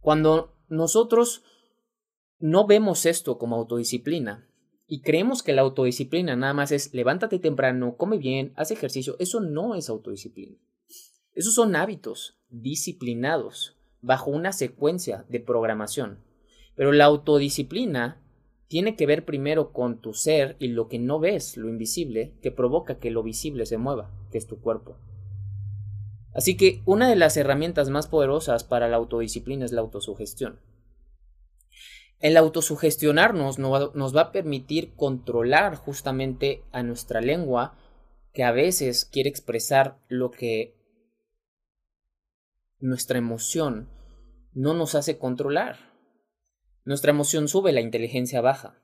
Cuando 0.00 0.56
nosotros 0.68 1.42
no 2.38 2.66
vemos 2.66 3.06
esto 3.06 3.38
como 3.38 3.56
autodisciplina, 3.56 4.46
y 4.92 5.02
creemos 5.02 5.44
que 5.44 5.52
la 5.52 5.62
autodisciplina 5.62 6.34
nada 6.34 6.52
más 6.52 6.72
es 6.72 6.92
levántate 6.92 7.38
temprano, 7.38 7.96
come 7.96 8.18
bien, 8.18 8.52
haz 8.56 8.72
ejercicio. 8.72 9.14
Eso 9.20 9.38
no 9.38 9.76
es 9.76 9.88
autodisciplina. 9.88 10.56
Esos 11.32 11.54
son 11.54 11.76
hábitos 11.76 12.40
disciplinados 12.48 13.76
bajo 14.00 14.32
una 14.32 14.52
secuencia 14.52 15.24
de 15.28 15.38
programación. 15.38 16.24
Pero 16.74 16.92
la 16.92 17.04
autodisciplina 17.04 18.20
tiene 18.68 18.94
que 18.94 19.06
ver 19.06 19.24
primero 19.24 19.72
con 19.72 20.00
tu 20.00 20.14
ser 20.14 20.56
y 20.60 20.68
lo 20.68 20.88
que 20.88 20.98
no 20.98 21.18
ves, 21.18 21.56
lo 21.56 21.68
invisible, 21.68 22.34
que 22.40 22.52
provoca 22.52 22.98
que 22.98 23.10
lo 23.10 23.22
visible 23.22 23.66
se 23.66 23.78
mueva, 23.78 24.10
que 24.30 24.38
es 24.38 24.46
tu 24.46 24.60
cuerpo. 24.60 24.96
Así 26.32 26.56
que 26.56 26.80
una 26.86 27.08
de 27.08 27.16
las 27.16 27.36
herramientas 27.36 27.90
más 27.90 28.06
poderosas 28.06 28.62
para 28.62 28.88
la 28.88 28.96
autodisciplina 28.96 29.64
es 29.64 29.72
la 29.72 29.80
autosugestión. 29.80 30.60
El 32.20 32.36
autosugestionarnos 32.36 33.58
nos 33.58 34.16
va 34.16 34.20
a 34.20 34.32
permitir 34.32 34.94
controlar 34.94 35.74
justamente 35.74 36.62
a 36.70 36.82
nuestra 36.82 37.20
lengua 37.20 37.76
que 38.32 38.44
a 38.44 38.52
veces 38.52 39.04
quiere 39.04 39.28
expresar 39.28 39.98
lo 40.08 40.30
que 40.30 40.76
nuestra 42.78 43.18
emoción 43.18 43.88
no 44.52 44.74
nos 44.74 44.94
hace 44.94 45.18
controlar. 45.18 45.89
Nuestra 46.90 47.12
emoción 47.12 47.46
sube, 47.46 47.70
la 47.70 47.82
inteligencia 47.82 48.40
baja. 48.40 48.82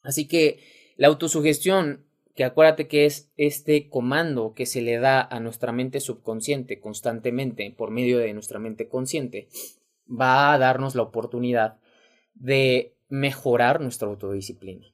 Así 0.00 0.26
que 0.26 0.60
la 0.96 1.08
autosugestión, 1.08 2.06
que 2.34 2.42
acuérdate 2.42 2.88
que 2.88 3.04
es 3.04 3.30
este 3.36 3.90
comando 3.90 4.54
que 4.54 4.64
se 4.64 4.80
le 4.80 4.98
da 4.98 5.20
a 5.20 5.38
nuestra 5.38 5.72
mente 5.72 6.00
subconsciente 6.00 6.80
constantemente 6.80 7.70
por 7.76 7.90
medio 7.90 8.16
de 8.16 8.32
nuestra 8.32 8.58
mente 8.58 8.88
consciente, 8.88 9.48
va 10.08 10.54
a 10.54 10.58
darnos 10.58 10.94
la 10.94 11.02
oportunidad 11.02 11.78
de 12.32 12.94
mejorar 13.10 13.82
nuestra 13.82 14.08
autodisciplina. 14.08 14.86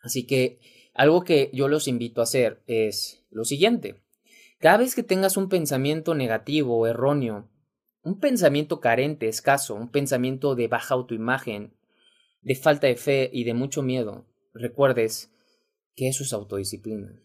Así 0.00 0.26
que 0.26 0.58
algo 0.92 1.22
que 1.22 1.50
yo 1.52 1.68
los 1.68 1.86
invito 1.86 2.20
a 2.20 2.24
hacer 2.24 2.64
es 2.66 3.24
lo 3.30 3.44
siguiente. 3.44 4.02
Cada 4.58 4.78
vez 4.78 4.96
que 4.96 5.04
tengas 5.04 5.36
un 5.36 5.48
pensamiento 5.48 6.16
negativo 6.16 6.76
o 6.76 6.84
erróneo, 6.88 7.48
un 8.06 8.20
pensamiento 8.20 8.78
carente, 8.78 9.26
escaso, 9.26 9.74
un 9.74 9.88
pensamiento 9.88 10.54
de 10.54 10.68
baja 10.68 10.94
autoimagen, 10.94 11.72
de 12.40 12.54
falta 12.54 12.86
de 12.86 12.94
fe 12.94 13.30
y 13.32 13.42
de 13.42 13.52
mucho 13.52 13.82
miedo, 13.82 14.24
recuerdes 14.54 15.32
que 15.96 16.06
eso 16.06 16.22
es 16.22 16.32
autodisciplina. 16.32 17.20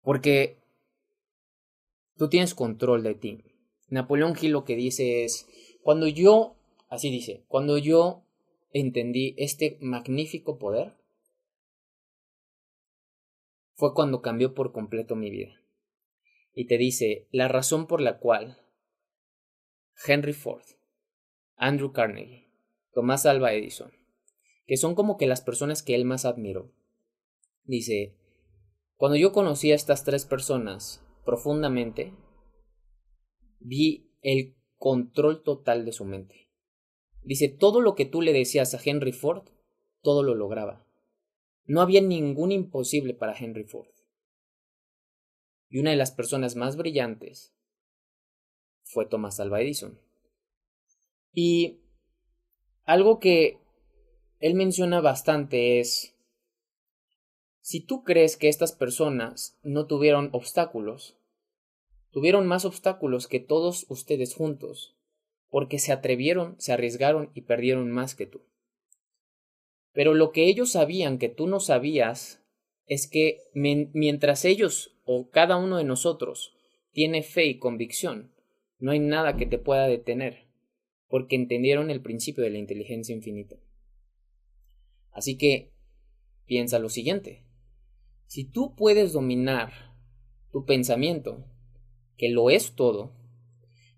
Porque 0.00 0.58
tú 2.16 2.28
tienes 2.28 2.54
control 2.54 3.02
de 3.02 3.16
ti. 3.16 3.42
Napoleón 3.88 4.36
Hill 4.40 4.52
lo 4.52 4.64
que 4.64 4.76
dice 4.76 5.24
es, 5.24 5.48
cuando 5.82 6.06
yo, 6.06 6.54
así 6.88 7.10
dice, 7.10 7.42
cuando 7.48 7.78
yo 7.78 8.22
entendí 8.70 9.34
este 9.38 9.76
magnífico 9.80 10.56
poder, 10.56 10.94
fue 13.74 13.92
cuando 13.92 14.22
cambió 14.22 14.54
por 14.54 14.70
completo 14.70 15.16
mi 15.16 15.30
vida. 15.30 15.63
Y 16.54 16.66
te 16.66 16.78
dice, 16.78 17.28
la 17.32 17.48
razón 17.48 17.86
por 17.86 18.00
la 18.00 18.18
cual 18.18 18.58
Henry 20.06 20.32
Ford, 20.32 20.64
Andrew 21.56 21.92
Carnegie, 21.92 22.50
Tomás 22.92 23.26
Alva 23.26 23.52
Edison, 23.52 23.92
que 24.66 24.76
son 24.76 24.94
como 24.94 25.16
que 25.16 25.26
las 25.26 25.40
personas 25.40 25.82
que 25.82 25.94
él 25.94 26.04
más 26.04 26.24
admiró. 26.24 26.72
Dice, 27.64 28.16
cuando 28.96 29.16
yo 29.16 29.32
conocí 29.32 29.72
a 29.72 29.74
estas 29.74 30.04
tres 30.04 30.24
personas 30.24 31.04
profundamente, 31.24 32.14
vi 33.58 34.12
el 34.22 34.56
control 34.76 35.42
total 35.42 35.84
de 35.84 35.92
su 35.92 36.04
mente. 36.04 36.50
Dice, 37.22 37.48
todo 37.48 37.80
lo 37.80 37.94
que 37.94 38.04
tú 38.04 38.20
le 38.20 38.32
decías 38.32 38.74
a 38.74 38.80
Henry 38.82 39.12
Ford, 39.12 39.48
todo 40.02 40.22
lo 40.22 40.34
lograba. 40.34 40.86
No 41.64 41.80
había 41.80 42.02
ningún 42.02 42.52
imposible 42.52 43.14
para 43.14 43.36
Henry 43.36 43.64
Ford. 43.64 43.93
Y 45.74 45.80
una 45.80 45.90
de 45.90 45.96
las 45.96 46.12
personas 46.12 46.54
más 46.54 46.76
brillantes 46.76 47.52
fue 48.84 49.06
Thomas 49.06 49.40
Alva 49.40 49.60
Edison. 49.60 49.98
Y 51.32 51.80
algo 52.84 53.18
que 53.18 53.58
él 54.38 54.54
menciona 54.54 55.00
bastante 55.00 55.80
es, 55.80 56.14
si 57.60 57.80
tú 57.80 58.04
crees 58.04 58.36
que 58.36 58.48
estas 58.48 58.70
personas 58.70 59.58
no 59.64 59.88
tuvieron 59.88 60.28
obstáculos, 60.30 61.16
tuvieron 62.12 62.46
más 62.46 62.64
obstáculos 62.64 63.26
que 63.26 63.40
todos 63.40 63.86
ustedes 63.88 64.32
juntos, 64.32 64.94
porque 65.50 65.80
se 65.80 65.90
atrevieron, 65.90 66.54
se 66.60 66.72
arriesgaron 66.72 67.32
y 67.34 67.40
perdieron 67.40 67.90
más 67.90 68.14
que 68.14 68.26
tú. 68.26 68.42
Pero 69.92 70.14
lo 70.14 70.30
que 70.30 70.44
ellos 70.44 70.70
sabían 70.70 71.18
que 71.18 71.30
tú 71.30 71.48
no 71.48 71.58
sabías 71.58 72.43
es 72.86 73.06
que 73.06 73.42
mientras 73.54 74.44
ellos 74.44 74.96
o 75.04 75.30
cada 75.30 75.56
uno 75.56 75.78
de 75.78 75.84
nosotros 75.84 76.54
tiene 76.92 77.22
fe 77.22 77.46
y 77.46 77.58
convicción, 77.58 78.32
no 78.78 78.92
hay 78.92 79.00
nada 79.00 79.36
que 79.36 79.46
te 79.46 79.58
pueda 79.58 79.86
detener, 79.86 80.46
porque 81.08 81.36
entendieron 81.36 81.90
el 81.90 82.02
principio 82.02 82.44
de 82.44 82.50
la 82.50 82.58
inteligencia 82.58 83.14
infinita. 83.14 83.56
Así 85.10 85.38
que 85.38 85.72
piensa 86.46 86.78
lo 86.78 86.88
siguiente. 86.88 87.44
Si 88.26 88.44
tú 88.44 88.74
puedes 88.74 89.12
dominar 89.12 89.94
tu 90.52 90.64
pensamiento, 90.64 91.44
que 92.16 92.28
lo 92.28 92.50
es 92.50 92.74
todo, 92.74 93.12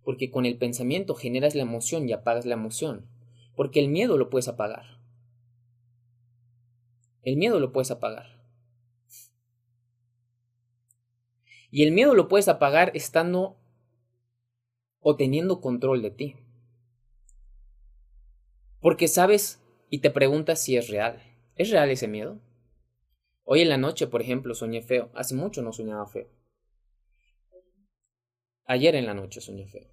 porque 0.04 0.30
con 0.30 0.46
el 0.46 0.56
pensamiento 0.56 1.14
generas 1.14 1.54
la 1.54 1.62
emoción 1.62 2.08
y 2.08 2.12
apagas 2.12 2.46
la 2.46 2.54
emoción, 2.54 3.08
porque 3.56 3.80
el 3.80 3.88
miedo 3.88 4.16
lo 4.18 4.30
puedes 4.30 4.48
apagar. 4.48 5.00
El 7.22 7.36
miedo 7.36 7.58
lo 7.58 7.72
puedes 7.72 7.90
apagar. 7.90 8.35
Y 11.76 11.82
el 11.82 11.92
miedo 11.92 12.14
lo 12.14 12.26
puedes 12.26 12.48
apagar 12.48 12.90
estando 12.94 13.58
o 14.98 15.14
teniendo 15.14 15.60
control 15.60 16.00
de 16.00 16.10
ti. 16.10 16.36
Porque 18.80 19.08
sabes 19.08 19.62
y 19.90 19.98
te 19.98 20.10
preguntas 20.10 20.64
si 20.64 20.78
es 20.78 20.88
real. 20.88 21.22
¿Es 21.54 21.68
real 21.68 21.90
ese 21.90 22.08
miedo? 22.08 22.40
Hoy 23.44 23.60
en 23.60 23.68
la 23.68 23.76
noche, 23.76 24.06
por 24.06 24.22
ejemplo, 24.22 24.54
soñé 24.54 24.80
feo. 24.80 25.10
Hace 25.14 25.34
mucho 25.34 25.60
no 25.60 25.70
soñaba 25.70 26.06
feo. 26.06 26.30
Ayer 28.64 28.94
en 28.94 29.04
la 29.04 29.12
noche 29.12 29.42
soñé 29.42 29.66
feo. 29.66 29.90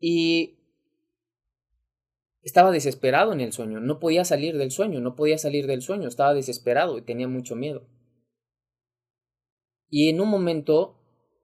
Y 0.00 0.58
estaba 2.42 2.72
desesperado 2.72 3.32
en 3.32 3.40
el 3.40 3.52
sueño, 3.52 3.78
no 3.78 4.00
podía 4.00 4.24
salir 4.24 4.56
del 4.56 4.72
sueño, 4.72 4.98
no 4.98 5.14
podía 5.14 5.38
salir 5.38 5.68
del 5.68 5.82
sueño, 5.82 6.08
estaba 6.08 6.34
desesperado 6.34 6.98
y 6.98 7.02
tenía 7.02 7.28
mucho 7.28 7.54
miedo. 7.54 7.86
Y 9.88 10.08
en 10.08 10.20
un 10.20 10.28
momento 10.28 10.96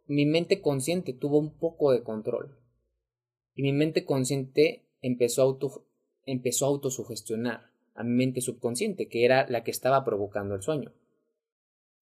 mi 0.07 0.27
mente 0.27 0.61
consciente 0.61 1.13
tuvo 1.13 1.39
un 1.39 1.51
poco 1.59 1.93
de 1.93 2.03
control. 2.03 2.59
Y 3.55 3.63
mi 3.63 3.73
mente 3.73 4.05
consciente 4.05 4.85
empezó 5.01 5.43
a, 5.43 5.45
auto, 5.45 5.87
empezó 6.27 6.67
a 6.67 6.69
autosugestionar 6.69 7.71
a 7.95 8.05
mi 8.05 8.15
mente 8.15 8.41
subconsciente, 8.41 9.09
que 9.09 9.25
era 9.25 9.47
la 9.49 9.65
que 9.65 9.71
estaba 9.71 10.05
provocando 10.05 10.55
el 10.55 10.63
sueño. 10.63 10.93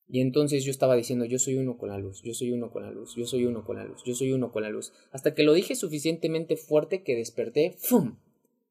Y 0.08 0.20
entonces 0.20 0.64
yo 0.64 0.72
estaba 0.72 0.96
diciendo, 0.96 1.24
yo 1.24 1.38
soy 1.38 1.56
uno 1.56 1.78
con 1.78 1.90
la 1.90 1.98
luz, 1.98 2.22
yo 2.22 2.34
soy 2.34 2.50
uno 2.50 2.72
con 2.72 2.82
la 2.82 2.90
luz, 2.90 3.14
yo 3.14 3.26
soy 3.26 3.44
uno 3.44 3.64
con 3.64 3.76
la 3.76 3.84
luz, 3.84 4.02
yo 4.04 4.14
soy 4.14 4.32
uno 4.32 4.50
con 4.50 4.64
la 4.64 4.70
luz. 4.70 4.92
Hasta 5.12 5.34
que 5.34 5.44
lo 5.44 5.52
dije 5.52 5.76
suficientemente 5.76 6.56
fuerte 6.56 7.04
que 7.04 7.14
desperté, 7.14 7.76
¡fum! 7.78 8.16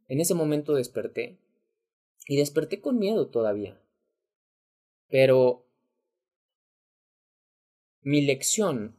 En 0.09 0.19
ese 0.19 0.33
momento 0.33 0.73
desperté. 0.73 1.37
Y 2.27 2.35
desperté 2.35 2.81
con 2.81 2.99
miedo 2.99 3.27
todavía. 3.27 3.81
Pero 5.07 5.65
mi 8.01 8.21
lección, 8.21 8.95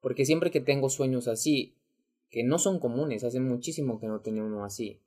porque 0.00 0.24
siempre 0.24 0.50
que 0.50 0.60
tengo 0.60 0.90
sueños 0.90 1.28
así, 1.28 1.74
que 2.30 2.42
no 2.42 2.58
son 2.58 2.78
comunes, 2.78 3.24
hace 3.24 3.40
muchísimo 3.40 4.00
que 4.00 4.06
no 4.06 4.20
tenía 4.20 4.42
uno 4.42 4.64
así, 4.64 5.00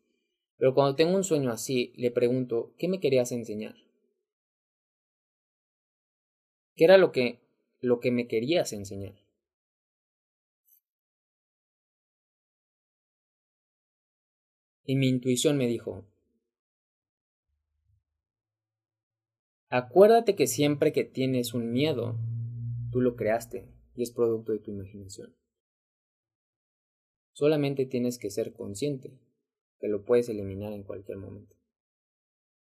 pero 0.58 0.74
cuando 0.74 0.95
tengo 0.95 1.15
un 1.15 1.24
sueño 1.24 1.52
así, 1.52 1.91
le 1.95 2.12
pregunto, 2.12 2.74
¿qué 2.78 2.88
me 2.88 3.00
querías 3.00 3.32
enseñar? 3.32 3.76
¿Qué 6.76 6.86
era 6.86 6.98
lo 6.98 7.12
que, 7.12 7.39
lo 7.82 8.00
que 8.00 8.12
me 8.12 8.28
querías 8.28 8.71
enseñar? 8.74 9.15
Y 14.86 14.95
mi 14.95 15.10
intuición 15.10 15.58
me 15.58 15.67
dijo, 15.67 16.06
acuérdate 19.69 20.36
que 20.36 20.48
siempre 20.48 20.93
que 20.93 21.04
tienes 21.04 21.54
un 21.54 21.71
miedo, 21.74 22.15
tú 22.95 23.01
lo 23.01 23.17
creaste 23.17 23.67
y 23.93 24.03
es 24.03 24.12
producto 24.12 24.53
de 24.53 24.60
tu 24.60 24.71
imaginación. 24.71 25.36
Solamente 27.34 27.86
tienes 27.86 28.17
que 28.17 28.31
ser 28.31 28.53
consciente 28.53 29.19
que 29.81 29.89
lo 29.89 30.05
puedes 30.05 30.29
eliminar 30.29 30.71
en 30.71 30.84
cualquier 30.84 31.17
momento. 31.17 31.58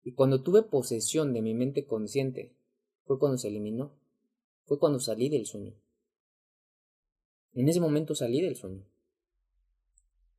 Y 0.02 0.14
cuando 0.14 0.42
tuve 0.42 0.64
posesión 0.64 1.32
de 1.32 1.44
mi 1.44 1.54
mente 1.54 1.86
consciente, 1.86 2.56
fue 3.04 3.20
cuando 3.20 3.38
se 3.38 3.50
eliminó. 3.50 3.96
Fue 4.64 4.80
cuando 4.80 5.00
salí 5.00 5.30
del 5.30 5.46
sueño. 5.46 5.76
En 7.54 7.70
ese 7.70 7.80
momento 7.80 8.16
salí 8.16 8.42
del 8.42 8.56
sueño. 8.56 8.84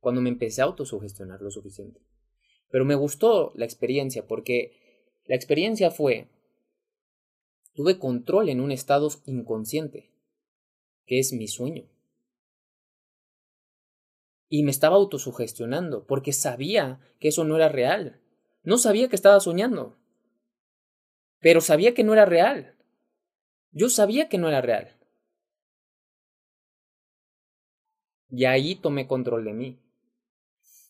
Cuando 0.01 0.19
me 0.19 0.27
empecé 0.27 0.63
a 0.63 0.65
autosugestionar 0.65 1.41
lo 1.41 1.49
suficiente. 1.49 2.01
Pero 2.69 2.83
me 2.83 2.95
gustó 2.95 3.53
la 3.55 3.63
experiencia 3.63 4.27
porque 4.27 5.13
la 5.27 5.37
experiencia 5.37 5.91
fue, 5.91 6.27
tuve 7.77 7.97
control 7.97 8.49
en 8.49 8.59
un 8.59 8.73
estado 8.73 9.07
inconsciente, 9.25 10.11
que 11.05 11.19
es 11.19 11.31
mi 11.31 11.47
sueño. 11.47 11.85
Y 14.49 14.63
me 14.63 14.71
estaba 14.71 14.97
autosugestionando 14.97 16.05
porque 16.05 16.33
sabía 16.33 16.99
que 17.21 17.29
eso 17.29 17.45
no 17.45 17.55
era 17.55 17.69
real. 17.69 18.19
No 18.63 18.77
sabía 18.77 19.07
que 19.07 19.15
estaba 19.15 19.39
soñando 19.39 19.95
pero 21.39 21.61
sabía 21.61 21.93
que 21.93 22.03
no 22.03 22.13
era 22.13 22.25
real. 22.25 22.75
Yo 23.71 23.89
sabía 23.89 24.29
que 24.29 24.37
no 24.37 24.47
era 24.47 24.61
real. 24.61 24.97
Y 28.29 28.45
ahí 28.45 28.75
tomé 28.75 29.07
control 29.07 29.45
de 29.45 29.53
mí. 29.53 29.79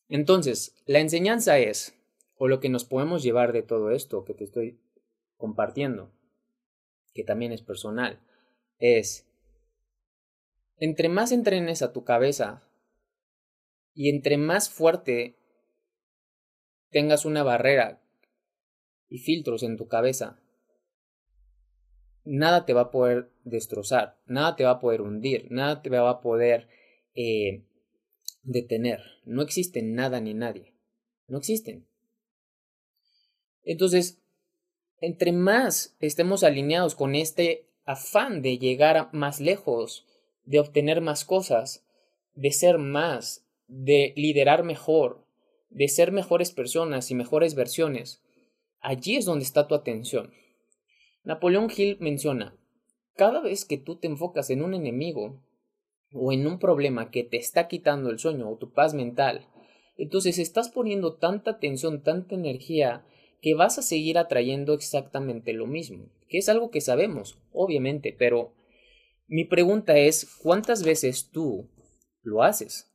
Entonces, 0.10 0.76
la 0.86 1.00
enseñanza 1.00 1.60
es, 1.60 1.95
o 2.38 2.47
lo 2.47 2.60
que 2.60 2.69
nos 2.69 2.86
podemos 2.86 3.23
llevar 3.23 3.52
de 3.52 3.62
todo 3.62 3.91
esto 3.91 4.23
que 4.23 4.34
te 4.34 4.45
estoy 4.45 4.80
compartiendo, 5.38 6.12
que 7.17 7.23
también 7.23 7.51
es 7.51 7.63
personal, 7.63 8.21
es, 8.77 9.27
entre 10.77 11.10
más 11.10 11.32
entrenes 11.32 11.82
a 11.82 11.91
tu 11.91 12.03
cabeza 12.03 12.69
y 13.95 14.10
entre 14.10 14.38
más 14.38 14.69
fuerte 14.69 15.36
tengas 16.91 17.25
una 17.25 17.41
barrera 17.41 18.03
y 19.10 19.17
filtros 19.17 19.63
en 19.63 19.77
tu 19.77 19.88
cabeza, 19.88 20.39
nada 22.23 22.67
te 22.67 22.73
va 22.73 22.82
a 22.82 22.91
poder 22.91 23.32
destrozar, 23.43 24.21
nada 24.27 24.56
te 24.56 24.63
va 24.63 24.71
a 24.71 24.80
poder 24.80 25.01
hundir, 25.01 25.47
nada 25.49 25.82
te 25.82 25.89
va 25.89 26.08
a 26.08 26.21
poder 26.21 26.67
eh, 27.15 27.65
detener. 28.43 29.01
No 29.25 29.41
existe 29.41 29.82
nada 29.82 30.21
ni 30.21 30.36
nadie. 30.36 30.75
No 31.27 31.39
existen. 31.39 31.88
Entonces, 33.63 34.21
entre 35.01 35.31
más 35.31 35.95
estemos 35.99 36.43
alineados 36.43 36.95
con 36.95 37.15
este 37.15 37.65
afán 37.86 38.41
de 38.41 38.57
llegar 38.57 39.10
más 39.13 39.39
lejos, 39.39 40.05
de 40.45 40.60
obtener 40.60 41.01
más 41.01 41.25
cosas, 41.25 41.86
de 42.36 42.51
ser 42.51 42.77
más, 42.77 43.45
de 43.67 44.13
liderar 44.15 44.63
mejor, 44.63 45.25
de 45.69 45.88
ser 45.88 46.12
mejores 46.12 46.51
personas 46.51 47.12
y 47.12 47.15
mejores 47.15 47.55
versiones, 47.55 48.21
Allí 48.79 49.15
es 49.15 49.25
donde 49.25 49.43
está 49.43 49.67
tu 49.67 49.75
atención. 49.75 50.31
Napoleón 51.23 51.69
Hill 51.75 51.97
menciona, 51.99 52.55
cada 53.15 53.41
vez 53.41 53.65
que 53.65 53.77
tú 53.77 53.97
te 53.97 54.07
enfocas 54.07 54.49
en 54.49 54.62
un 54.62 54.73
enemigo 54.73 55.41
o 56.13 56.31
en 56.31 56.47
un 56.47 56.60
problema 56.60 57.12
que 57.12 57.23
te 57.23 57.38
está 57.38 57.67
quitando 57.67 58.10
el 58.10 58.19
sueño 58.19 58.49
o 58.49 58.57
tu 58.57 58.71
paz 58.71 58.93
mental, 58.93 59.47
entonces 59.97 60.38
estás 60.38 60.69
poniendo 60.69 61.15
tanta 61.15 61.51
atención, 61.51 62.03
tanta 62.03 62.36
energía, 62.36 63.03
que 63.41 63.54
vas 63.54 63.78
a 63.78 63.84
seguir 63.84 64.17
atrayendo 64.17 64.73
exactamente 64.73 65.54
lo 65.54 65.67
mismo, 65.67 66.10
que 66.28 66.38
es 66.38 66.50
algo 66.50 66.71
que 66.71 66.82
sabemos, 66.82 67.38
obviamente, 67.52 68.15
pero 68.17 68.54
mi 69.28 69.45
pregunta 69.45 69.97
es, 69.97 70.26
¿cuántas 70.41 70.84
veces 70.84 71.30
tú 71.32 71.69
lo 72.28 72.43
haces. 72.43 72.91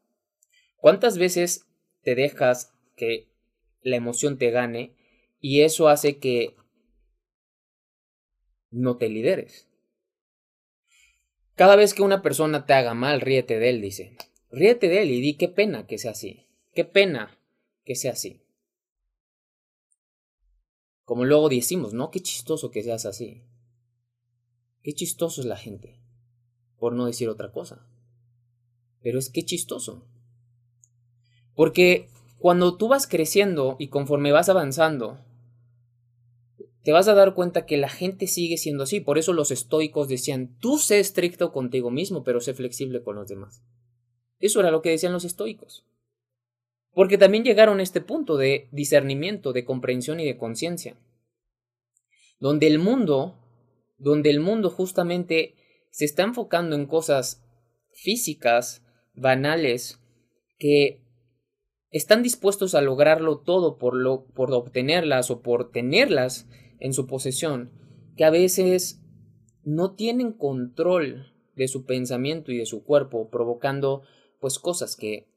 ¿Cuántas 0.76 1.18
veces 1.18 1.66
te 2.02 2.14
dejas 2.14 2.72
que 2.96 3.28
la 3.80 3.96
emoción 3.96 4.38
te 4.38 4.50
gane 4.50 4.94
y 5.40 5.62
eso 5.62 5.88
hace 5.88 6.18
que 6.18 6.54
no 8.70 8.98
te 8.98 9.08
lideres? 9.08 9.68
Cada 11.54 11.76
vez 11.76 11.94
que 11.94 12.02
una 12.02 12.22
persona 12.22 12.66
te 12.66 12.74
haga 12.74 12.94
mal, 12.94 13.20
ríete 13.20 13.58
de 13.58 13.70
él, 13.70 13.80
dice. 13.80 14.16
Ríete 14.50 14.88
de 14.88 15.02
él 15.02 15.10
y 15.10 15.20
di 15.20 15.36
qué 15.36 15.48
pena 15.48 15.86
que 15.86 15.98
sea 15.98 16.12
así. 16.12 16.46
Qué 16.74 16.84
pena 16.84 17.38
que 17.84 17.94
sea 17.94 18.12
así. 18.12 18.41
Como 21.04 21.24
luego 21.24 21.48
decimos, 21.48 21.94
¿no? 21.94 22.10
Qué 22.10 22.20
chistoso 22.20 22.70
que 22.70 22.82
seas 22.82 23.06
así. 23.06 23.42
Qué 24.82 24.92
chistoso 24.92 25.40
es 25.40 25.46
la 25.46 25.56
gente. 25.56 26.00
Por 26.78 26.94
no 26.94 27.06
decir 27.06 27.28
otra 27.28 27.52
cosa. 27.52 27.86
Pero 29.02 29.18
es 29.18 29.30
que 29.30 29.44
chistoso. 29.44 30.06
Porque 31.54 32.08
cuando 32.38 32.76
tú 32.76 32.88
vas 32.88 33.06
creciendo 33.06 33.76
y 33.78 33.88
conforme 33.88 34.32
vas 34.32 34.48
avanzando, 34.48 35.18
te 36.82 36.92
vas 36.92 37.08
a 37.08 37.14
dar 37.14 37.34
cuenta 37.34 37.66
que 37.66 37.76
la 37.76 37.88
gente 37.88 38.26
sigue 38.26 38.56
siendo 38.56 38.84
así. 38.84 39.00
Por 39.00 39.18
eso 39.18 39.32
los 39.32 39.50
estoicos 39.50 40.08
decían, 40.08 40.56
tú 40.58 40.78
sé 40.78 40.98
estricto 40.98 41.52
contigo 41.52 41.90
mismo, 41.90 42.24
pero 42.24 42.40
sé 42.40 42.54
flexible 42.54 43.02
con 43.02 43.16
los 43.16 43.28
demás. 43.28 43.62
Eso 44.40 44.60
era 44.60 44.72
lo 44.72 44.82
que 44.82 44.90
decían 44.90 45.12
los 45.12 45.24
estoicos. 45.24 45.86
Porque 46.94 47.18
también 47.18 47.44
llegaron 47.44 47.80
a 47.80 47.82
este 47.82 48.00
punto 48.00 48.36
de 48.36 48.68
discernimiento, 48.70 49.52
de 49.52 49.64
comprensión 49.64 50.20
y 50.20 50.26
de 50.26 50.36
conciencia. 50.36 50.96
Donde 52.38 52.66
el 52.66 52.78
mundo, 52.78 53.38
donde 53.98 54.30
el 54.30 54.40
mundo 54.40 54.68
justamente 54.68 55.54
se 55.90 56.04
está 56.04 56.22
enfocando 56.22 56.76
en 56.76 56.86
cosas 56.86 57.44
físicas, 57.92 58.82
banales, 59.14 60.00
que 60.58 61.02
están 61.90 62.22
dispuestos 62.22 62.74
a 62.74 62.80
lograrlo 62.80 63.38
todo 63.40 63.78
por, 63.78 63.94
lo, 63.94 64.24
por 64.26 64.52
obtenerlas 64.52 65.30
o 65.30 65.42
por 65.42 65.70
tenerlas 65.70 66.48
en 66.80 66.94
su 66.94 67.06
posesión, 67.06 67.70
que 68.16 68.24
a 68.24 68.30
veces 68.30 69.02
no 69.64 69.94
tienen 69.94 70.32
control 70.32 71.32
de 71.54 71.68
su 71.68 71.84
pensamiento 71.84 72.50
y 72.50 72.58
de 72.58 72.66
su 72.66 72.82
cuerpo, 72.82 73.28
provocando 73.28 74.02
pues 74.40 74.58
cosas 74.58 74.96
que 74.96 75.31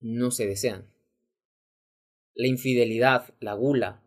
no 0.00 0.30
se 0.30 0.46
desean. 0.46 0.92
La 2.34 2.46
infidelidad, 2.46 3.34
la 3.40 3.54
gula, 3.54 4.02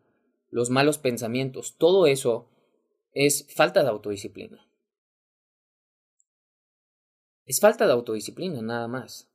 los 0.48 0.70
malos 0.70 0.98
pensamientos, 0.98 1.76
todo 1.76 2.06
eso 2.06 2.48
es 3.12 3.46
falta 3.54 3.82
de 3.82 3.90
autodisciplina. 3.90 4.66
Es 7.44 7.60
falta 7.60 7.86
de 7.86 7.92
autodisciplina, 7.92 8.62
nada 8.62 8.88
más. 8.88 9.28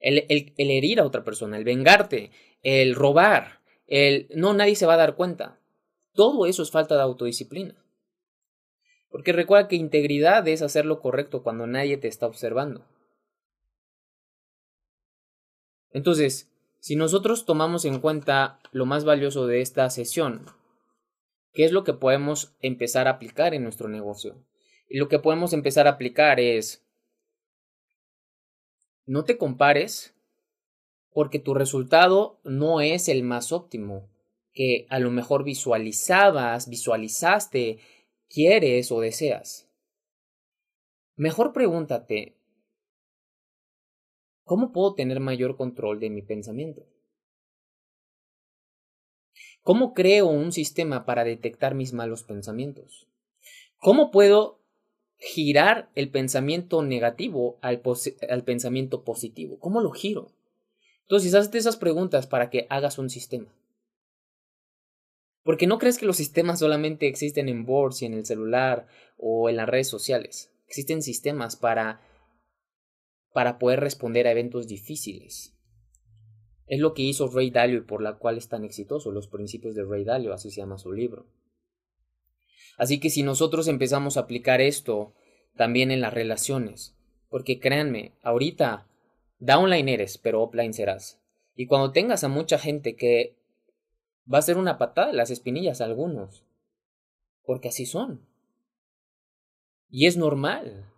El, 0.00 0.26
el, 0.28 0.52
el, 0.56 0.70
herir 0.70 1.00
a 1.00 1.06
otra 1.06 1.24
persona, 1.24 1.56
el 1.56 1.64
vengarte, 1.64 2.30
el 2.62 2.94
robar, 2.94 3.60
el 3.86 4.28
no, 4.34 4.52
nadie 4.52 4.76
se 4.76 4.86
va 4.86 4.94
a 4.94 4.98
dar 4.98 5.16
cuenta. 5.16 5.60
Todo 6.12 6.46
eso 6.46 6.62
es 6.62 6.70
falta 6.70 6.96
de 6.96 7.02
autodisciplina. 7.02 7.82
Porque 9.08 9.32
recuerda 9.32 9.68
que 9.68 9.76
integridad 9.76 10.46
es 10.48 10.60
hacer 10.60 10.86
lo 10.86 11.00
correcto 11.00 11.42
cuando 11.42 11.66
nadie 11.66 11.96
te 11.96 12.08
está 12.08 12.26
observando. 12.26 12.86
Entonces, 15.94 16.50
si 16.80 16.96
nosotros 16.96 17.46
tomamos 17.46 17.86
en 17.86 18.00
cuenta 18.00 18.60
lo 18.72 18.84
más 18.84 19.06
valioso 19.06 19.46
de 19.46 19.62
esta 19.62 19.88
sesión, 19.88 20.44
¿qué 21.54 21.64
es 21.64 21.72
lo 21.72 21.84
que 21.84 21.94
podemos 21.94 22.54
empezar 22.60 23.08
a 23.08 23.12
aplicar 23.12 23.54
en 23.54 23.62
nuestro 23.62 23.88
negocio? 23.88 24.36
Y 24.88 24.98
lo 24.98 25.08
que 25.08 25.18
podemos 25.18 25.54
empezar 25.54 25.86
a 25.86 25.92
aplicar 25.92 26.40
es, 26.40 26.84
no 29.06 29.24
te 29.24 29.38
compares 29.38 30.14
porque 31.10 31.38
tu 31.38 31.54
resultado 31.54 32.40
no 32.42 32.80
es 32.80 33.08
el 33.08 33.22
más 33.22 33.52
óptimo 33.52 34.10
que 34.52 34.86
a 34.90 34.98
lo 34.98 35.10
mejor 35.10 35.44
visualizabas, 35.44 36.68
visualizaste, 36.68 37.78
quieres 38.28 38.90
o 38.90 39.00
deseas. 39.00 39.68
Mejor 41.16 41.52
pregúntate, 41.52 42.36
¿cómo 44.44 44.72
puedo 44.72 44.94
tener 44.94 45.20
mayor 45.20 45.56
control 45.56 46.00
de 46.00 46.10
mi 46.10 46.22
pensamiento? 46.22 46.86
¿Cómo 49.62 49.94
creo 49.94 50.26
un 50.26 50.52
sistema 50.52 51.06
para 51.06 51.24
detectar 51.24 51.74
mis 51.74 51.92
malos 51.94 52.22
pensamientos? 52.22 53.08
¿Cómo 53.78 54.10
puedo 54.10 54.60
girar 55.16 55.90
el 55.94 56.10
pensamiento 56.10 56.82
negativo 56.82 57.58
al, 57.62 57.80
pensamiento 58.44 59.04
positivo? 59.04 59.58
¿Cómo 59.58 59.80
lo 59.80 59.90
giro? 59.90 60.32
Entonces, 61.02 61.34
hazte 61.34 61.58
esas 61.58 61.76
preguntas 61.76 62.26
para 62.26 62.50
que 62.50 62.66
hagas 62.68 62.98
un 62.98 63.10
sistema. 63.10 63.54
Porque 65.42 65.66
no 65.66 65.78
crees 65.78 65.98
que 65.98 66.06
los 66.06 66.16
sistemas 66.16 66.58
solamente 66.58 67.06
existen 67.06 67.48
en 67.48 67.66
boards 67.66 68.02
y 68.02 68.06
en 68.06 68.14
el 68.14 68.24
celular 68.24 68.86
o 69.18 69.48
en 69.48 69.56
las 69.56 69.68
redes 69.68 69.88
sociales. 69.88 70.50
Existen 70.66 71.02
sistemas 71.02 71.56
para, 71.56 72.00
para 73.34 73.58
poder 73.58 73.80
responder 73.80 74.28
a 74.28 74.30
eventos 74.30 74.68
difíciles. 74.68 75.58
Es 76.68 76.78
lo 76.78 76.94
que 76.94 77.02
hizo 77.02 77.26
Ray 77.26 77.50
Dalio 77.50 77.78
y 77.78 77.82
por 77.82 78.00
la 78.00 78.16
cual 78.16 78.38
es 78.38 78.48
tan 78.48 78.64
exitoso, 78.64 79.10
los 79.10 79.26
principios 79.26 79.74
de 79.74 79.84
Ray 79.84 80.04
Dalio, 80.04 80.32
así 80.32 80.52
se 80.52 80.60
llama 80.60 80.78
su 80.78 80.92
libro. 80.92 81.26
Así 82.78 83.00
que 83.00 83.10
si 83.10 83.24
nosotros 83.24 83.66
empezamos 83.66 84.16
a 84.16 84.20
aplicar 84.20 84.60
esto 84.60 85.14
también 85.56 85.90
en 85.90 86.00
las 86.00 86.14
relaciones, 86.14 86.96
porque 87.28 87.58
créanme, 87.58 88.12
ahorita 88.22 88.86
downline 89.40 89.88
eres, 89.88 90.16
pero 90.16 90.40
offline 90.40 90.72
serás. 90.72 91.20
Y 91.56 91.66
cuando 91.66 91.90
tengas 91.90 92.22
a 92.22 92.28
mucha 92.28 92.56
gente 92.60 92.94
que 92.94 93.36
va 94.32 94.38
a 94.38 94.42
ser 94.42 94.58
una 94.58 94.78
patada 94.78 95.12
las 95.12 95.30
espinillas 95.30 95.80
a 95.80 95.86
algunos. 95.86 96.44
Porque 97.42 97.68
así 97.68 97.84
son. 97.84 98.24
Y 99.90 100.06
es 100.06 100.16
normal. 100.16 100.93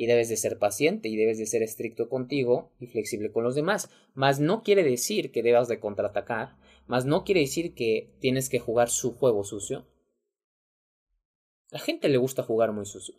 Y 0.00 0.06
debes 0.06 0.30
de 0.30 0.38
ser 0.38 0.58
paciente 0.58 1.10
y 1.10 1.16
debes 1.16 1.36
de 1.36 1.44
ser 1.44 1.62
estricto 1.62 2.08
contigo 2.08 2.72
y 2.80 2.86
flexible 2.86 3.30
con 3.32 3.44
los 3.44 3.54
demás. 3.54 3.90
Mas 4.14 4.40
no 4.40 4.62
quiere 4.62 4.82
decir 4.82 5.30
que 5.30 5.42
debas 5.42 5.68
de 5.68 5.78
contraatacar. 5.78 6.56
Mas 6.86 7.04
no 7.04 7.22
quiere 7.22 7.42
decir 7.42 7.74
que 7.74 8.10
tienes 8.18 8.48
que 8.48 8.60
jugar 8.60 8.88
su 8.88 9.14
juego 9.14 9.44
sucio. 9.44 9.86
La 11.68 11.80
gente 11.80 12.08
le 12.08 12.16
gusta 12.16 12.42
jugar 12.42 12.72
muy 12.72 12.86
sucio. 12.86 13.14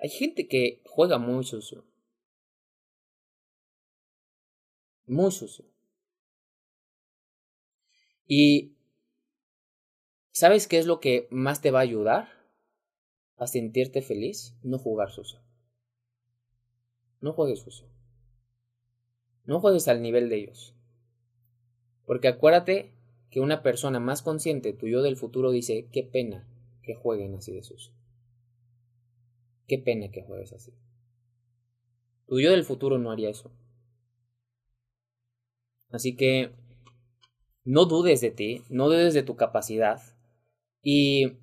Hay 0.00 0.08
gente 0.08 0.48
que 0.48 0.82
juega 0.84 1.18
muy 1.18 1.44
sucio. 1.44 1.84
Muy 5.06 5.30
sucio. 5.30 5.64
Y 8.26 8.74
¿sabes 10.32 10.66
qué 10.66 10.78
es 10.78 10.86
lo 10.86 10.98
que 10.98 11.28
más 11.30 11.60
te 11.60 11.70
va 11.70 11.78
a 11.78 11.82
ayudar 11.82 12.35
a 13.36 13.46
sentirte 13.46 14.02
feliz? 14.02 14.56
No 14.62 14.78
jugar 14.78 15.10
sucio. 15.10 15.40
No 17.20 17.32
juegues 17.32 17.60
sucio. 17.60 17.88
No 19.44 19.60
juegues 19.60 19.88
al 19.88 20.02
nivel 20.02 20.28
de 20.28 20.36
ellos. 20.36 20.74
Porque 22.04 22.28
acuérdate 22.28 22.94
que 23.30 23.40
una 23.40 23.62
persona 23.62 24.00
más 24.00 24.22
consciente, 24.22 24.72
tu 24.72 24.86
yo 24.86 25.02
del 25.02 25.16
futuro, 25.16 25.50
dice, 25.50 25.88
qué 25.92 26.02
pena 26.02 26.48
que 26.82 26.94
jueguen 26.94 27.34
así 27.34 27.52
de 27.52 27.62
sucio. 27.62 27.92
Qué 29.66 29.78
pena 29.78 30.10
que 30.10 30.22
juegues 30.22 30.52
así. 30.52 30.72
Tu 32.26 32.40
yo 32.40 32.50
del 32.50 32.64
futuro 32.64 32.98
no 32.98 33.10
haría 33.10 33.30
eso. 33.30 33.52
Así 35.90 36.16
que 36.16 36.52
no 37.64 37.86
dudes 37.86 38.20
de 38.20 38.30
ti, 38.30 38.62
no 38.68 38.86
dudes 38.86 39.14
de 39.14 39.22
tu 39.22 39.36
capacidad. 39.36 40.00
Y 40.82 41.38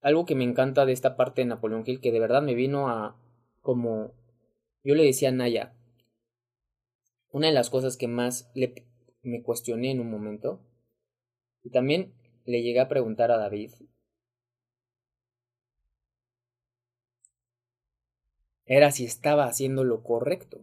algo 0.00 0.26
que 0.26 0.34
me 0.34 0.44
encanta 0.44 0.86
de 0.86 0.92
esta 0.92 1.16
parte 1.16 1.42
de 1.42 1.46
Napoleón 1.46 1.84
Hill, 1.86 2.00
que 2.00 2.12
de 2.12 2.20
verdad 2.20 2.42
me 2.42 2.54
vino 2.54 2.88
a 2.88 3.16
como 3.60 4.14
yo 4.82 4.94
le 4.94 5.04
decía 5.04 5.28
a 5.28 5.32
Naya, 5.32 5.74
una 7.30 7.48
de 7.48 7.52
las 7.52 7.70
cosas 7.70 7.96
que 7.96 8.08
más 8.08 8.50
le, 8.54 8.86
me 9.22 9.42
cuestioné 9.42 9.90
en 9.90 10.00
un 10.00 10.10
momento, 10.10 10.60
y 11.62 11.70
también 11.70 12.14
le 12.46 12.62
llegué 12.62 12.80
a 12.80 12.88
preguntar 12.88 13.30
a 13.30 13.36
David, 13.36 13.72
era 18.64 18.90
si 18.90 19.04
estaba 19.04 19.44
haciendo 19.44 19.84
lo 19.84 20.02
correcto. 20.02 20.60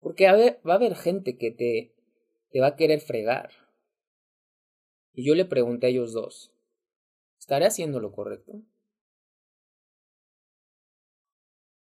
Porque 0.00 0.26
va 0.30 0.72
a 0.72 0.76
haber 0.76 0.94
gente 0.94 1.36
que 1.36 1.50
te 1.50 1.98
te 2.50 2.60
va 2.60 2.68
a 2.68 2.76
querer 2.76 3.00
fregar. 3.00 3.50
Y 5.12 5.24
yo 5.24 5.34
le 5.34 5.44
pregunté 5.44 5.86
a 5.86 5.90
ellos 5.90 6.12
dos, 6.12 6.52
¿estaré 7.48 7.64
haciendo 7.64 7.98
lo 7.98 8.12
correcto? 8.12 8.60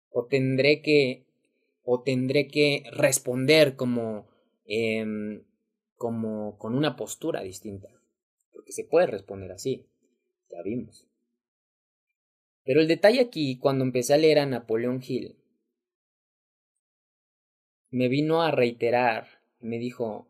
¿O 0.10 0.26
tendré 0.28 0.82
que, 0.82 1.26
o 1.84 2.04
tendré 2.04 2.48
que 2.48 2.86
responder 2.94 3.76
como, 3.76 4.30
eh, 4.64 5.44
como 5.98 6.58
con 6.58 6.74
una 6.74 6.96
postura 6.96 7.42
distinta? 7.42 7.90
Porque 8.54 8.72
se 8.72 8.86
puede 8.86 9.08
responder 9.08 9.52
así, 9.52 9.90
ya 10.50 10.64
vimos. 10.64 11.06
Pero 12.64 12.80
el 12.80 12.88
detalle 12.88 13.20
aquí, 13.20 13.58
cuando 13.60 13.84
empecé 13.84 14.14
a 14.14 14.18
leer 14.18 14.40
a 14.40 14.46
Napoleón 14.46 15.02
Hill, 15.06 15.36
me 17.90 18.08
vino 18.08 18.42
a 18.42 18.52
reiterar, 18.52 19.28
me 19.60 19.80
dijo, 19.80 20.30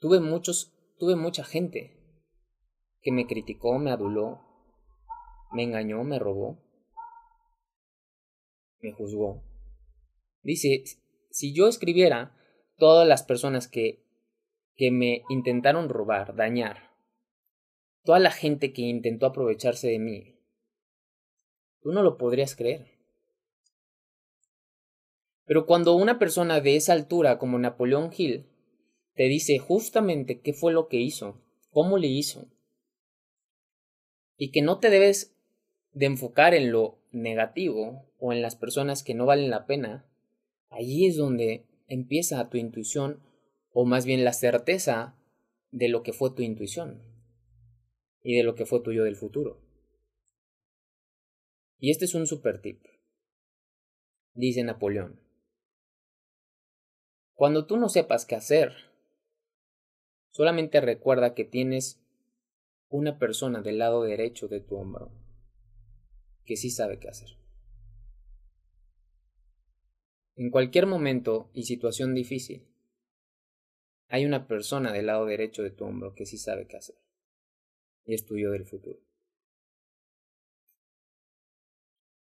tuve 0.00 0.18
muchos, 0.18 0.72
tuve 0.98 1.14
mucha 1.14 1.44
gente 1.44 2.01
que 3.02 3.12
me 3.12 3.26
criticó, 3.26 3.78
me 3.78 3.90
aduló, 3.90 4.40
me 5.52 5.64
engañó, 5.64 6.02
me 6.04 6.18
robó, 6.18 6.58
me 8.80 8.92
juzgó. 8.92 9.42
Dice, 10.42 10.84
si 11.30 11.52
yo 11.52 11.68
escribiera 11.68 12.36
todas 12.76 13.06
las 13.06 13.22
personas 13.22 13.68
que, 13.68 14.04
que 14.76 14.90
me 14.90 15.24
intentaron 15.28 15.88
robar, 15.88 16.34
dañar, 16.34 16.90
toda 18.04 18.18
la 18.18 18.30
gente 18.30 18.72
que 18.72 18.82
intentó 18.82 19.26
aprovecharse 19.26 19.88
de 19.88 19.98
mí, 19.98 20.38
tú 21.80 21.92
no 21.92 22.02
lo 22.02 22.16
podrías 22.16 22.56
creer. 22.56 22.92
Pero 25.44 25.66
cuando 25.66 25.94
una 25.94 26.18
persona 26.18 26.60
de 26.60 26.76
esa 26.76 26.92
altura 26.92 27.38
como 27.38 27.58
Napoleón 27.58 28.10
Hill 28.16 28.46
te 29.14 29.24
dice 29.24 29.58
justamente 29.58 30.40
qué 30.40 30.52
fue 30.52 30.72
lo 30.72 30.88
que 30.88 30.98
hizo, 30.98 31.42
cómo 31.70 31.98
le 31.98 32.06
hizo, 32.06 32.48
y 34.36 34.50
que 34.50 34.62
no 34.62 34.78
te 34.78 34.90
debes 34.90 35.34
de 35.92 36.06
enfocar 36.06 36.54
en 36.54 36.72
lo 36.72 36.98
negativo 37.10 38.06
o 38.18 38.32
en 38.32 38.42
las 38.42 38.56
personas 38.56 39.02
que 39.02 39.14
no 39.14 39.26
valen 39.26 39.50
la 39.50 39.66
pena, 39.66 40.06
allí 40.70 41.06
es 41.06 41.16
donde 41.16 41.64
empieza 41.88 42.48
tu 42.48 42.56
intuición 42.56 43.20
o 43.72 43.84
más 43.84 44.06
bien 44.06 44.24
la 44.24 44.32
certeza 44.32 45.14
de 45.70 45.88
lo 45.88 46.02
que 46.02 46.12
fue 46.12 46.30
tu 46.30 46.42
intuición 46.42 47.02
y 48.22 48.36
de 48.36 48.42
lo 48.42 48.54
que 48.54 48.66
fue 48.66 48.80
tuyo 48.80 49.04
del 49.04 49.16
futuro. 49.16 49.60
Y 51.78 51.90
este 51.90 52.04
es 52.04 52.14
un 52.14 52.26
super 52.26 52.60
tip. 52.60 52.84
Dice 54.34 54.62
Napoleón. 54.62 55.20
Cuando 57.34 57.66
tú 57.66 57.76
no 57.76 57.88
sepas 57.88 58.24
qué 58.24 58.36
hacer, 58.36 58.72
solamente 60.30 60.80
recuerda 60.80 61.34
que 61.34 61.44
tienes 61.44 62.01
una 62.92 63.18
persona 63.18 63.62
del 63.62 63.78
lado 63.78 64.02
derecho 64.04 64.48
de 64.48 64.60
tu 64.60 64.76
hombro 64.76 65.10
que 66.44 66.56
sí 66.56 66.70
sabe 66.70 66.98
qué 66.98 67.08
hacer. 67.08 67.30
En 70.36 70.50
cualquier 70.50 70.86
momento 70.86 71.50
y 71.54 71.64
situación 71.64 72.14
difícil, 72.14 72.68
hay 74.08 74.26
una 74.26 74.46
persona 74.46 74.92
del 74.92 75.06
lado 75.06 75.24
derecho 75.24 75.62
de 75.62 75.70
tu 75.70 75.84
hombro 75.84 76.14
que 76.14 76.26
sí 76.26 76.36
sabe 76.36 76.66
qué 76.66 76.76
hacer 76.76 76.96
y 78.04 78.14
es 78.14 78.26
tuyo 78.26 78.50
del 78.50 78.66
futuro. 78.66 79.00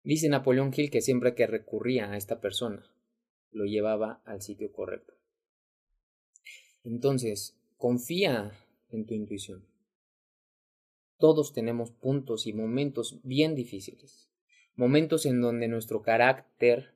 Dice 0.03 0.29
Napoleón 0.29 0.73
Hill 0.75 0.91
que 0.91 1.01
siempre 1.01 1.35
que 1.35 1.47
recurría 1.47 2.11
a 2.11 2.17
esta 2.17 2.41
persona, 2.41 2.91
lo 3.53 3.65
llevaba 3.65 4.23
al 4.25 4.43
sitio 4.43 4.71
correcto. 4.73 5.15
Entonces, 6.83 7.59
confía 7.77 8.53
en 8.91 9.07
tu 9.07 9.15
intuición. 9.15 9.68
Todos 11.19 11.53
tenemos 11.53 11.91
puntos 11.91 12.47
y 12.47 12.53
momentos 12.53 13.21
bien 13.25 13.57
difíciles, 13.57 14.31
momentos 14.77 15.27
en 15.27 15.41
donde 15.41 15.67
nuestro 15.67 16.01
carácter 16.01 16.95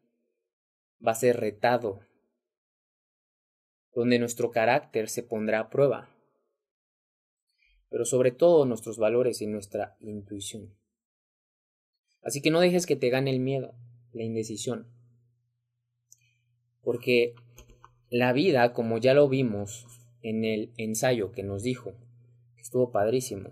va 1.05 1.11
a 1.11 1.17
ser 1.17 1.39
retado, 1.39 2.01
donde 3.93 4.21
nuestro 4.21 4.53
carácter 4.53 5.09
se 5.09 5.25
pondrá 5.25 5.59
a 5.59 5.71
prueba, 5.71 6.09
pero 7.89 8.05
sobre 8.05 8.31
todo 8.31 8.65
nuestros 8.65 8.97
valores 8.97 9.43
y 9.43 9.49
nuestra 9.49 9.97
intuición. 10.01 10.73
Así 12.23 12.41
que 12.41 12.51
no 12.51 12.61
dejes 12.61 12.87
que 12.87 12.95
te 12.95 13.11
gane 13.11 13.33
el 13.33 13.41
miedo, 13.41 13.75
la 14.13 14.23
indecisión, 14.23 14.87
porque 16.83 17.35
la 18.09 18.33
vida, 18.33 18.73
como 18.73 18.99
ya 18.99 19.15
lo 19.15 19.29
vimos 19.29 19.87
en 20.23 20.45
el 20.45 20.73
ensayo 20.77 21.33
que 21.33 21.43
nos 21.43 21.65
dijo, 21.65 21.93
estuvo 22.57 22.93
padrísimo, 22.93 23.51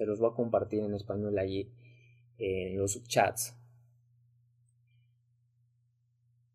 se 0.00 0.06
los 0.06 0.18
voy 0.18 0.30
a 0.30 0.34
compartir 0.34 0.82
en 0.82 0.94
español 0.94 1.38
allí 1.38 1.70
en 2.38 2.78
los 2.78 3.04
chats. 3.04 3.54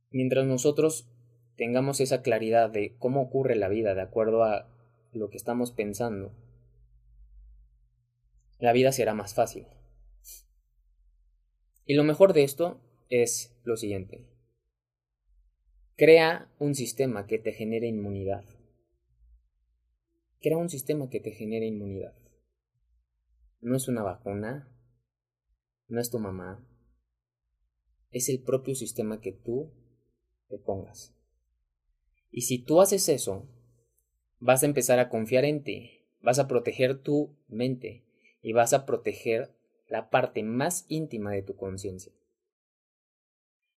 Mientras 0.09 0.47
nosotros 0.47 1.07
tengamos 1.55 1.99
esa 1.99 2.23
claridad 2.23 2.71
de 2.71 2.97
cómo 2.97 3.21
ocurre 3.21 3.55
la 3.55 3.67
vida 3.69 3.93
de 3.93 4.01
acuerdo 4.01 4.43
a 4.43 4.67
lo 5.13 5.29
que 5.29 5.37
estamos 5.37 5.71
pensando, 5.71 6.33
la 8.57 8.73
vida 8.73 8.91
será 8.91 9.13
más 9.13 9.35
fácil. 9.35 9.67
Y 11.85 11.93
lo 11.93 12.03
mejor 12.03 12.33
de 12.33 12.45
esto 12.45 12.81
es 13.09 13.55
lo 13.63 13.77
siguiente. 13.77 14.25
Crea 15.97 16.51
un 16.57 16.73
sistema 16.73 17.27
que 17.27 17.37
te 17.37 17.51
genere 17.51 17.85
inmunidad. 17.85 18.43
Crea 20.41 20.57
un 20.57 20.69
sistema 20.69 21.11
que 21.11 21.19
te 21.19 21.29
genere 21.29 21.67
inmunidad. 21.67 22.24
No 23.65 23.77
es 23.77 23.87
una 23.87 24.03
vacuna, 24.03 24.71
no 25.87 25.99
es 25.99 26.11
tu 26.11 26.19
mamá, 26.19 26.63
es 28.11 28.29
el 28.29 28.43
propio 28.43 28.75
sistema 28.75 29.19
que 29.21 29.31
tú 29.31 29.73
te 30.49 30.59
pongas. 30.59 31.15
Y 32.29 32.41
si 32.41 32.59
tú 32.59 32.79
haces 32.79 33.09
eso, 33.09 33.49
vas 34.37 34.61
a 34.61 34.67
empezar 34.67 34.99
a 34.99 35.09
confiar 35.09 35.45
en 35.45 35.63
ti, 35.63 36.05
vas 36.21 36.37
a 36.37 36.47
proteger 36.47 37.01
tu 37.01 37.35
mente, 37.47 38.05
y 38.43 38.53
vas 38.53 38.71
a 38.73 38.85
proteger 38.85 39.57
la 39.87 40.11
parte 40.11 40.43
más 40.43 40.85
íntima 40.87 41.31
de 41.31 41.41
tu 41.41 41.55
conciencia. 41.55 42.13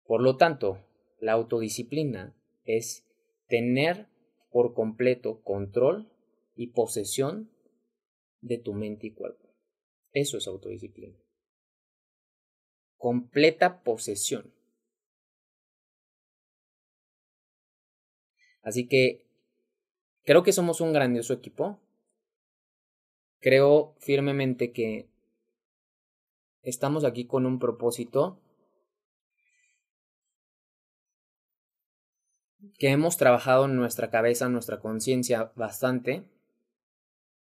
Por 0.05 0.21
lo 0.21 0.37
tanto, 0.37 0.85
la 1.21 1.35
autodisciplina 1.35 2.35
es 2.65 3.07
tener 3.47 4.09
por 4.51 4.75
completo 4.75 5.45
control 5.45 6.11
y 6.57 6.73
posesión 6.73 7.53
de 8.41 8.59
tu 8.59 8.75
mente 8.75 9.07
y 9.07 9.11
cuerpo. 9.13 9.46
Eso 10.17 10.39
es 10.39 10.49
autodisciplina. 10.49 11.15
Completa 12.97 13.83
posesión. 13.83 14.51
Así 18.63 18.89
que 18.89 19.27
creo 20.25 20.43
que 20.43 20.55
somos 20.55 20.81
un 20.81 20.95
grandioso 20.95 21.35
equipo. 21.35 21.79
Creo 23.41 23.95
firmemente 23.99 24.73
que 24.73 25.07
estamos 26.63 27.05
aquí 27.05 27.27
con 27.27 27.45
un 27.45 27.59
propósito 27.59 28.41
que 32.79 32.89
hemos 32.89 33.19
trabajado 33.19 33.67
en 33.67 33.77
nuestra 33.77 34.09
cabeza, 34.09 34.47
en 34.47 34.53
nuestra 34.53 34.81
conciencia 34.81 35.53
bastante 35.57 36.25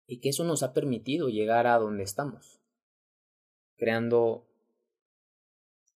y 0.08 0.20
que 0.20 0.30
eso 0.30 0.44
nos 0.46 0.64
ha 0.64 0.74
permitido 0.74 1.30
llegar 1.30 1.68
a 1.68 1.78
donde 1.78 2.04
estamos, 2.04 2.62
creando 3.76 4.48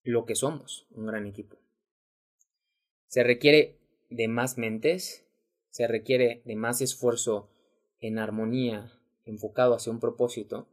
lo 0.03 0.25
que 0.25 0.35
somos, 0.35 0.85
un 0.91 1.07
gran 1.07 1.25
equipo. 1.25 1.57
Se 3.07 3.23
requiere 3.23 3.79
de 4.09 4.27
más 4.27 4.57
mentes, 4.57 5.25
se 5.69 5.87
requiere 5.87 6.41
de 6.45 6.55
más 6.55 6.81
esfuerzo 6.81 7.49
en 7.99 8.19
armonía 8.19 8.91
enfocado 9.25 9.73
hacia 9.73 9.91
un 9.91 9.99
propósito, 9.99 10.67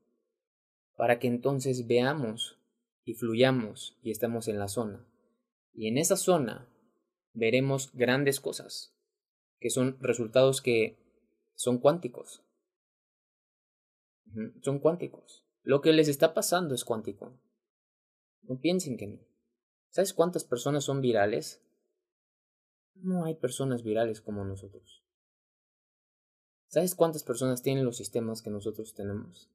para 0.96 1.18
que 1.18 1.28
entonces 1.28 1.86
veamos 1.86 2.58
y 3.04 3.14
fluyamos 3.14 3.96
y 4.02 4.10
estemos 4.10 4.48
en 4.48 4.58
la 4.58 4.68
zona. 4.68 5.06
Y 5.72 5.86
en 5.86 5.96
esa 5.96 6.16
zona 6.16 6.68
veremos 7.34 7.92
grandes 7.94 8.40
cosas, 8.40 8.96
que 9.60 9.70
son 9.70 9.96
resultados 10.00 10.60
que 10.60 10.98
son 11.54 11.78
cuánticos. 11.78 12.42
Son 14.62 14.78
cuánticos. 14.78 15.44
Lo 15.62 15.80
que 15.80 15.92
les 15.92 16.08
está 16.08 16.34
pasando 16.34 16.74
es 16.74 16.84
cuántico. 16.84 17.32
No 18.42 18.60
piensen 18.60 18.96
que 18.96 19.06
no. 19.06 19.18
¿Sabes 19.90 20.12
cuántas 20.12 20.44
personas 20.44 20.84
son 20.84 21.00
virales? 21.00 21.62
No 22.94 23.24
hay 23.24 23.34
personas 23.34 23.82
virales 23.82 24.20
como 24.20 24.44
nosotros. 24.44 25.02
¿Sabes 26.68 26.94
cuántas 26.94 27.24
personas 27.24 27.62
tienen 27.62 27.84
los 27.84 27.96
sistemas 27.96 28.42
que 28.42 28.50
nosotros 28.50 28.94
tenemos? 28.94 29.50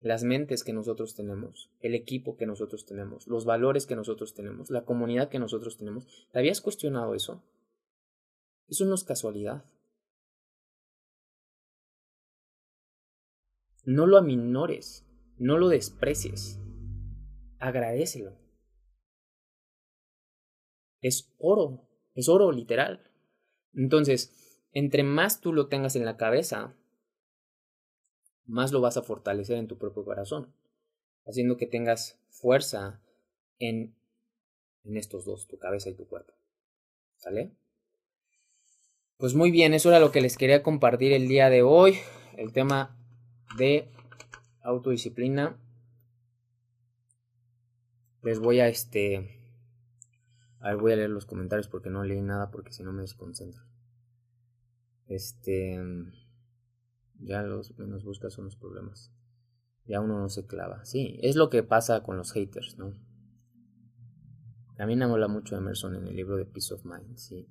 Las 0.00 0.22
mentes 0.22 0.64
que 0.64 0.72
nosotros 0.72 1.14
tenemos, 1.14 1.70
el 1.80 1.94
equipo 1.94 2.36
que 2.36 2.46
nosotros 2.46 2.86
tenemos, 2.86 3.26
los 3.26 3.44
valores 3.44 3.86
que 3.86 3.96
nosotros 3.96 4.34
tenemos, 4.34 4.70
la 4.70 4.84
comunidad 4.84 5.28
que 5.28 5.38
nosotros 5.38 5.76
tenemos. 5.76 6.06
¿Te 6.32 6.38
habías 6.38 6.60
cuestionado 6.60 7.14
eso? 7.14 7.42
Eso 8.68 8.84
no 8.84 8.94
es 8.94 9.04
casualidad. 9.04 9.64
No 13.84 14.06
lo 14.06 14.18
aminores, 14.18 15.06
no 15.38 15.58
lo 15.58 15.68
desprecies. 15.68 16.60
Agradecelo. 17.58 18.36
Es 21.00 21.32
oro, 21.38 21.88
es 22.14 22.28
oro 22.28 22.52
literal. 22.52 23.10
Entonces, 23.74 24.66
entre 24.72 25.02
más 25.02 25.40
tú 25.40 25.52
lo 25.52 25.68
tengas 25.68 25.96
en 25.96 26.04
la 26.04 26.16
cabeza, 26.16 26.76
más 28.44 28.72
lo 28.72 28.80
vas 28.80 28.96
a 28.96 29.02
fortalecer 29.02 29.56
en 29.56 29.68
tu 29.68 29.78
propio 29.78 30.04
corazón, 30.04 30.52
haciendo 31.24 31.56
que 31.56 31.66
tengas 31.66 32.20
fuerza 32.28 33.00
en, 33.58 33.94
en 34.84 34.96
estos 34.96 35.24
dos, 35.24 35.46
tu 35.46 35.58
cabeza 35.58 35.88
y 35.88 35.94
tu 35.94 36.06
cuerpo. 36.06 36.34
¿Sale? 37.16 37.56
Pues 39.16 39.34
muy 39.34 39.50
bien, 39.50 39.74
eso 39.74 39.90
era 39.90 40.00
lo 40.00 40.12
que 40.12 40.20
les 40.20 40.36
quería 40.36 40.62
compartir 40.62 41.12
el 41.12 41.28
día 41.28 41.50
de 41.50 41.62
hoy, 41.62 41.98
el 42.36 42.52
tema 42.52 42.99
de 43.56 43.90
autodisciplina. 44.62 45.56
Les 48.22 48.38
voy 48.38 48.60
a 48.60 48.68
este 48.68 49.40
voy 50.78 50.92
a 50.92 50.96
leer 50.96 51.10
los 51.10 51.24
comentarios 51.24 51.68
porque 51.68 51.88
no 51.88 52.04
leí 52.04 52.20
nada 52.20 52.50
porque 52.50 52.72
si 52.72 52.82
no 52.82 52.92
me 52.92 53.02
desconcentro. 53.02 53.62
Este 55.06 55.78
ya 57.18 57.42
los 57.42 57.76
menos 57.78 58.04
buscas 58.04 58.34
son 58.34 58.44
los 58.44 58.56
problemas. 58.56 59.12
Ya 59.86 60.00
uno 60.00 60.18
no 60.18 60.28
se 60.28 60.46
clava. 60.46 60.84
Sí, 60.84 61.18
es 61.22 61.36
lo 61.36 61.50
que 61.50 61.62
pasa 61.62 62.02
con 62.02 62.16
los 62.16 62.32
haters, 62.32 62.78
¿no? 62.78 62.94
A 64.78 64.86
mí 64.86 64.96
me 64.96 65.06
mola 65.06 65.28
mucho 65.28 65.56
Emerson 65.56 65.94
en 65.96 66.06
el 66.06 66.16
libro 66.16 66.36
de 66.36 66.46
Peace 66.46 66.72
of 66.72 66.84
Mind, 66.84 67.16
sí. 67.16 67.48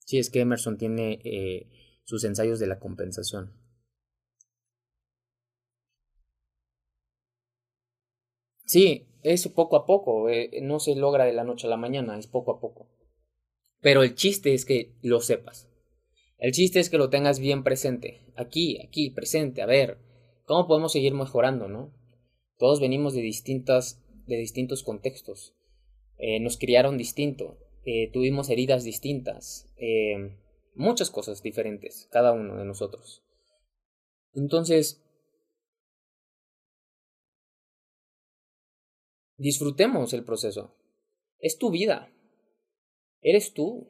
Sí, 0.00 0.18
es 0.18 0.30
que 0.30 0.40
Emerson 0.40 0.78
tiene 0.78 1.20
eh, 1.22 1.70
sus 2.04 2.24
ensayos 2.24 2.58
de 2.58 2.66
la 2.66 2.78
compensación. 2.78 3.52
Sí, 8.68 9.06
es 9.22 9.48
poco 9.48 9.76
a 9.76 9.86
poco, 9.86 10.28
eh, 10.28 10.50
no 10.60 10.78
se 10.78 10.94
logra 10.94 11.24
de 11.24 11.32
la 11.32 11.42
noche 11.42 11.66
a 11.66 11.70
la 11.70 11.78
mañana, 11.78 12.18
es 12.18 12.26
poco 12.26 12.52
a 12.52 12.60
poco. 12.60 12.86
Pero 13.80 14.02
el 14.02 14.14
chiste 14.14 14.52
es 14.52 14.66
que 14.66 14.92
lo 15.00 15.22
sepas. 15.22 15.70
El 16.36 16.52
chiste 16.52 16.78
es 16.78 16.90
que 16.90 16.98
lo 16.98 17.08
tengas 17.08 17.38
bien 17.38 17.64
presente, 17.64 18.20
aquí, 18.36 18.78
aquí, 18.86 19.08
presente, 19.08 19.62
a 19.62 19.66
ver, 19.66 19.96
¿cómo 20.44 20.66
podemos 20.68 20.92
seguir 20.92 21.14
mejorando, 21.14 21.66
no? 21.66 21.94
Todos 22.58 22.78
venimos 22.78 23.14
de 23.14 23.22
distintas, 23.22 24.04
de 24.26 24.36
distintos 24.36 24.82
contextos. 24.82 25.54
Eh, 26.18 26.38
nos 26.38 26.58
criaron 26.58 26.98
distinto, 26.98 27.56
eh, 27.86 28.10
tuvimos 28.12 28.50
heridas 28.50 28.84
distintas, 28.84 29.72
muchas 30.74 31.08
cosas 31.08 31.42
diferentes, 31.42 32.06
cada 32.10 32.32
uno 32.32 32.58
de 32.58 32.66
nosotros. 32.66 33.24
Entonces, 34.34 35.02
Disfrutemos 39.38 40.12
el 40.12 40.24
proceso. 40.24 40.74
Es 41.38 41.58
tu 41.58 41.70
vida. 41.70 42.10
Eres 43.22 43.54
tú. 43.54 43.88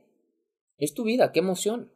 Es 0.76 0.92
tu 0.92 1.04
vida. 1.04 1.32
Qué 1.32 1.40
emoción. 1.40 1.90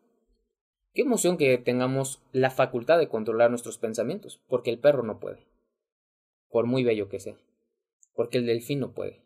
Qué 0.95 1.03
emoción 1.03 1.37
que 1.37 1.57
tengamos 1.59 2.23
la 2.33 2.51
facultad 2.51 2.99
de 2.99 3.09
controlar 3.09 3.51
nuestros 3.51 3.79
pensamientos, 3.79 4.43
porque 4.49 4.71
el 4.71 4.79
perro 4.79 5.03
no 5.03 5.21
puede. 5.21 5.47
Por 6.51 6.67
muy 6.67 6.83
bello 6.83 7.09
que 7.09 7.21
sea. 7.21 7.37
Porque 8.15 8.39
el 8.39 8.47
delfín 8.47 8.81
no 8.81 8.93
puede. 8.93 9.21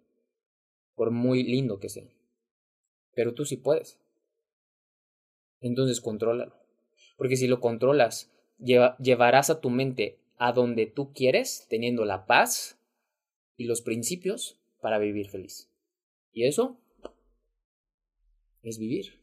Por 0.95 1.12
muy 1.12 1.45
lindo 1.45 1.79
que 1.79 1.89
sea. 1.89 2.09
Pero 3.15 3.33
tú 3.35 3.45
sí 3.45 3.57
puedes. 3.57 3.99
Entonces 5.61 6.01
contrólalo. 6.01 6.55
Porque 7.17 7.37
si 7.37 7.47
lo 7.47 7.61
controlas, 7.61 8.33
llevarás 8.59 9.51
a 9.51 9.61
tu 9.61 9.71
mente 9.71 10.19
a 10.37 10.53
donde 10.53 10.87
tú 10.87 11.12
quieres, 11.12 11.67
teniendo 11.69 12.05
la 12.05 12.27
paz 12.27 12.76
y 13.57 13.64
los 13.64 13.81
principios 13.83 14.59
para 14.81 14.99
vivir 14.99 15.29
feliz. 15.29 15.71
Y 16.33 16.45
eso 16.45 16.79
es 18.62 18.79
vivir. 18.79 19.21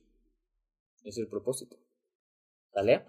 Es 1.03 1.17
el 1.17 1.27
propósito. 1.27 1.77
¿Vale? 2.73 3.05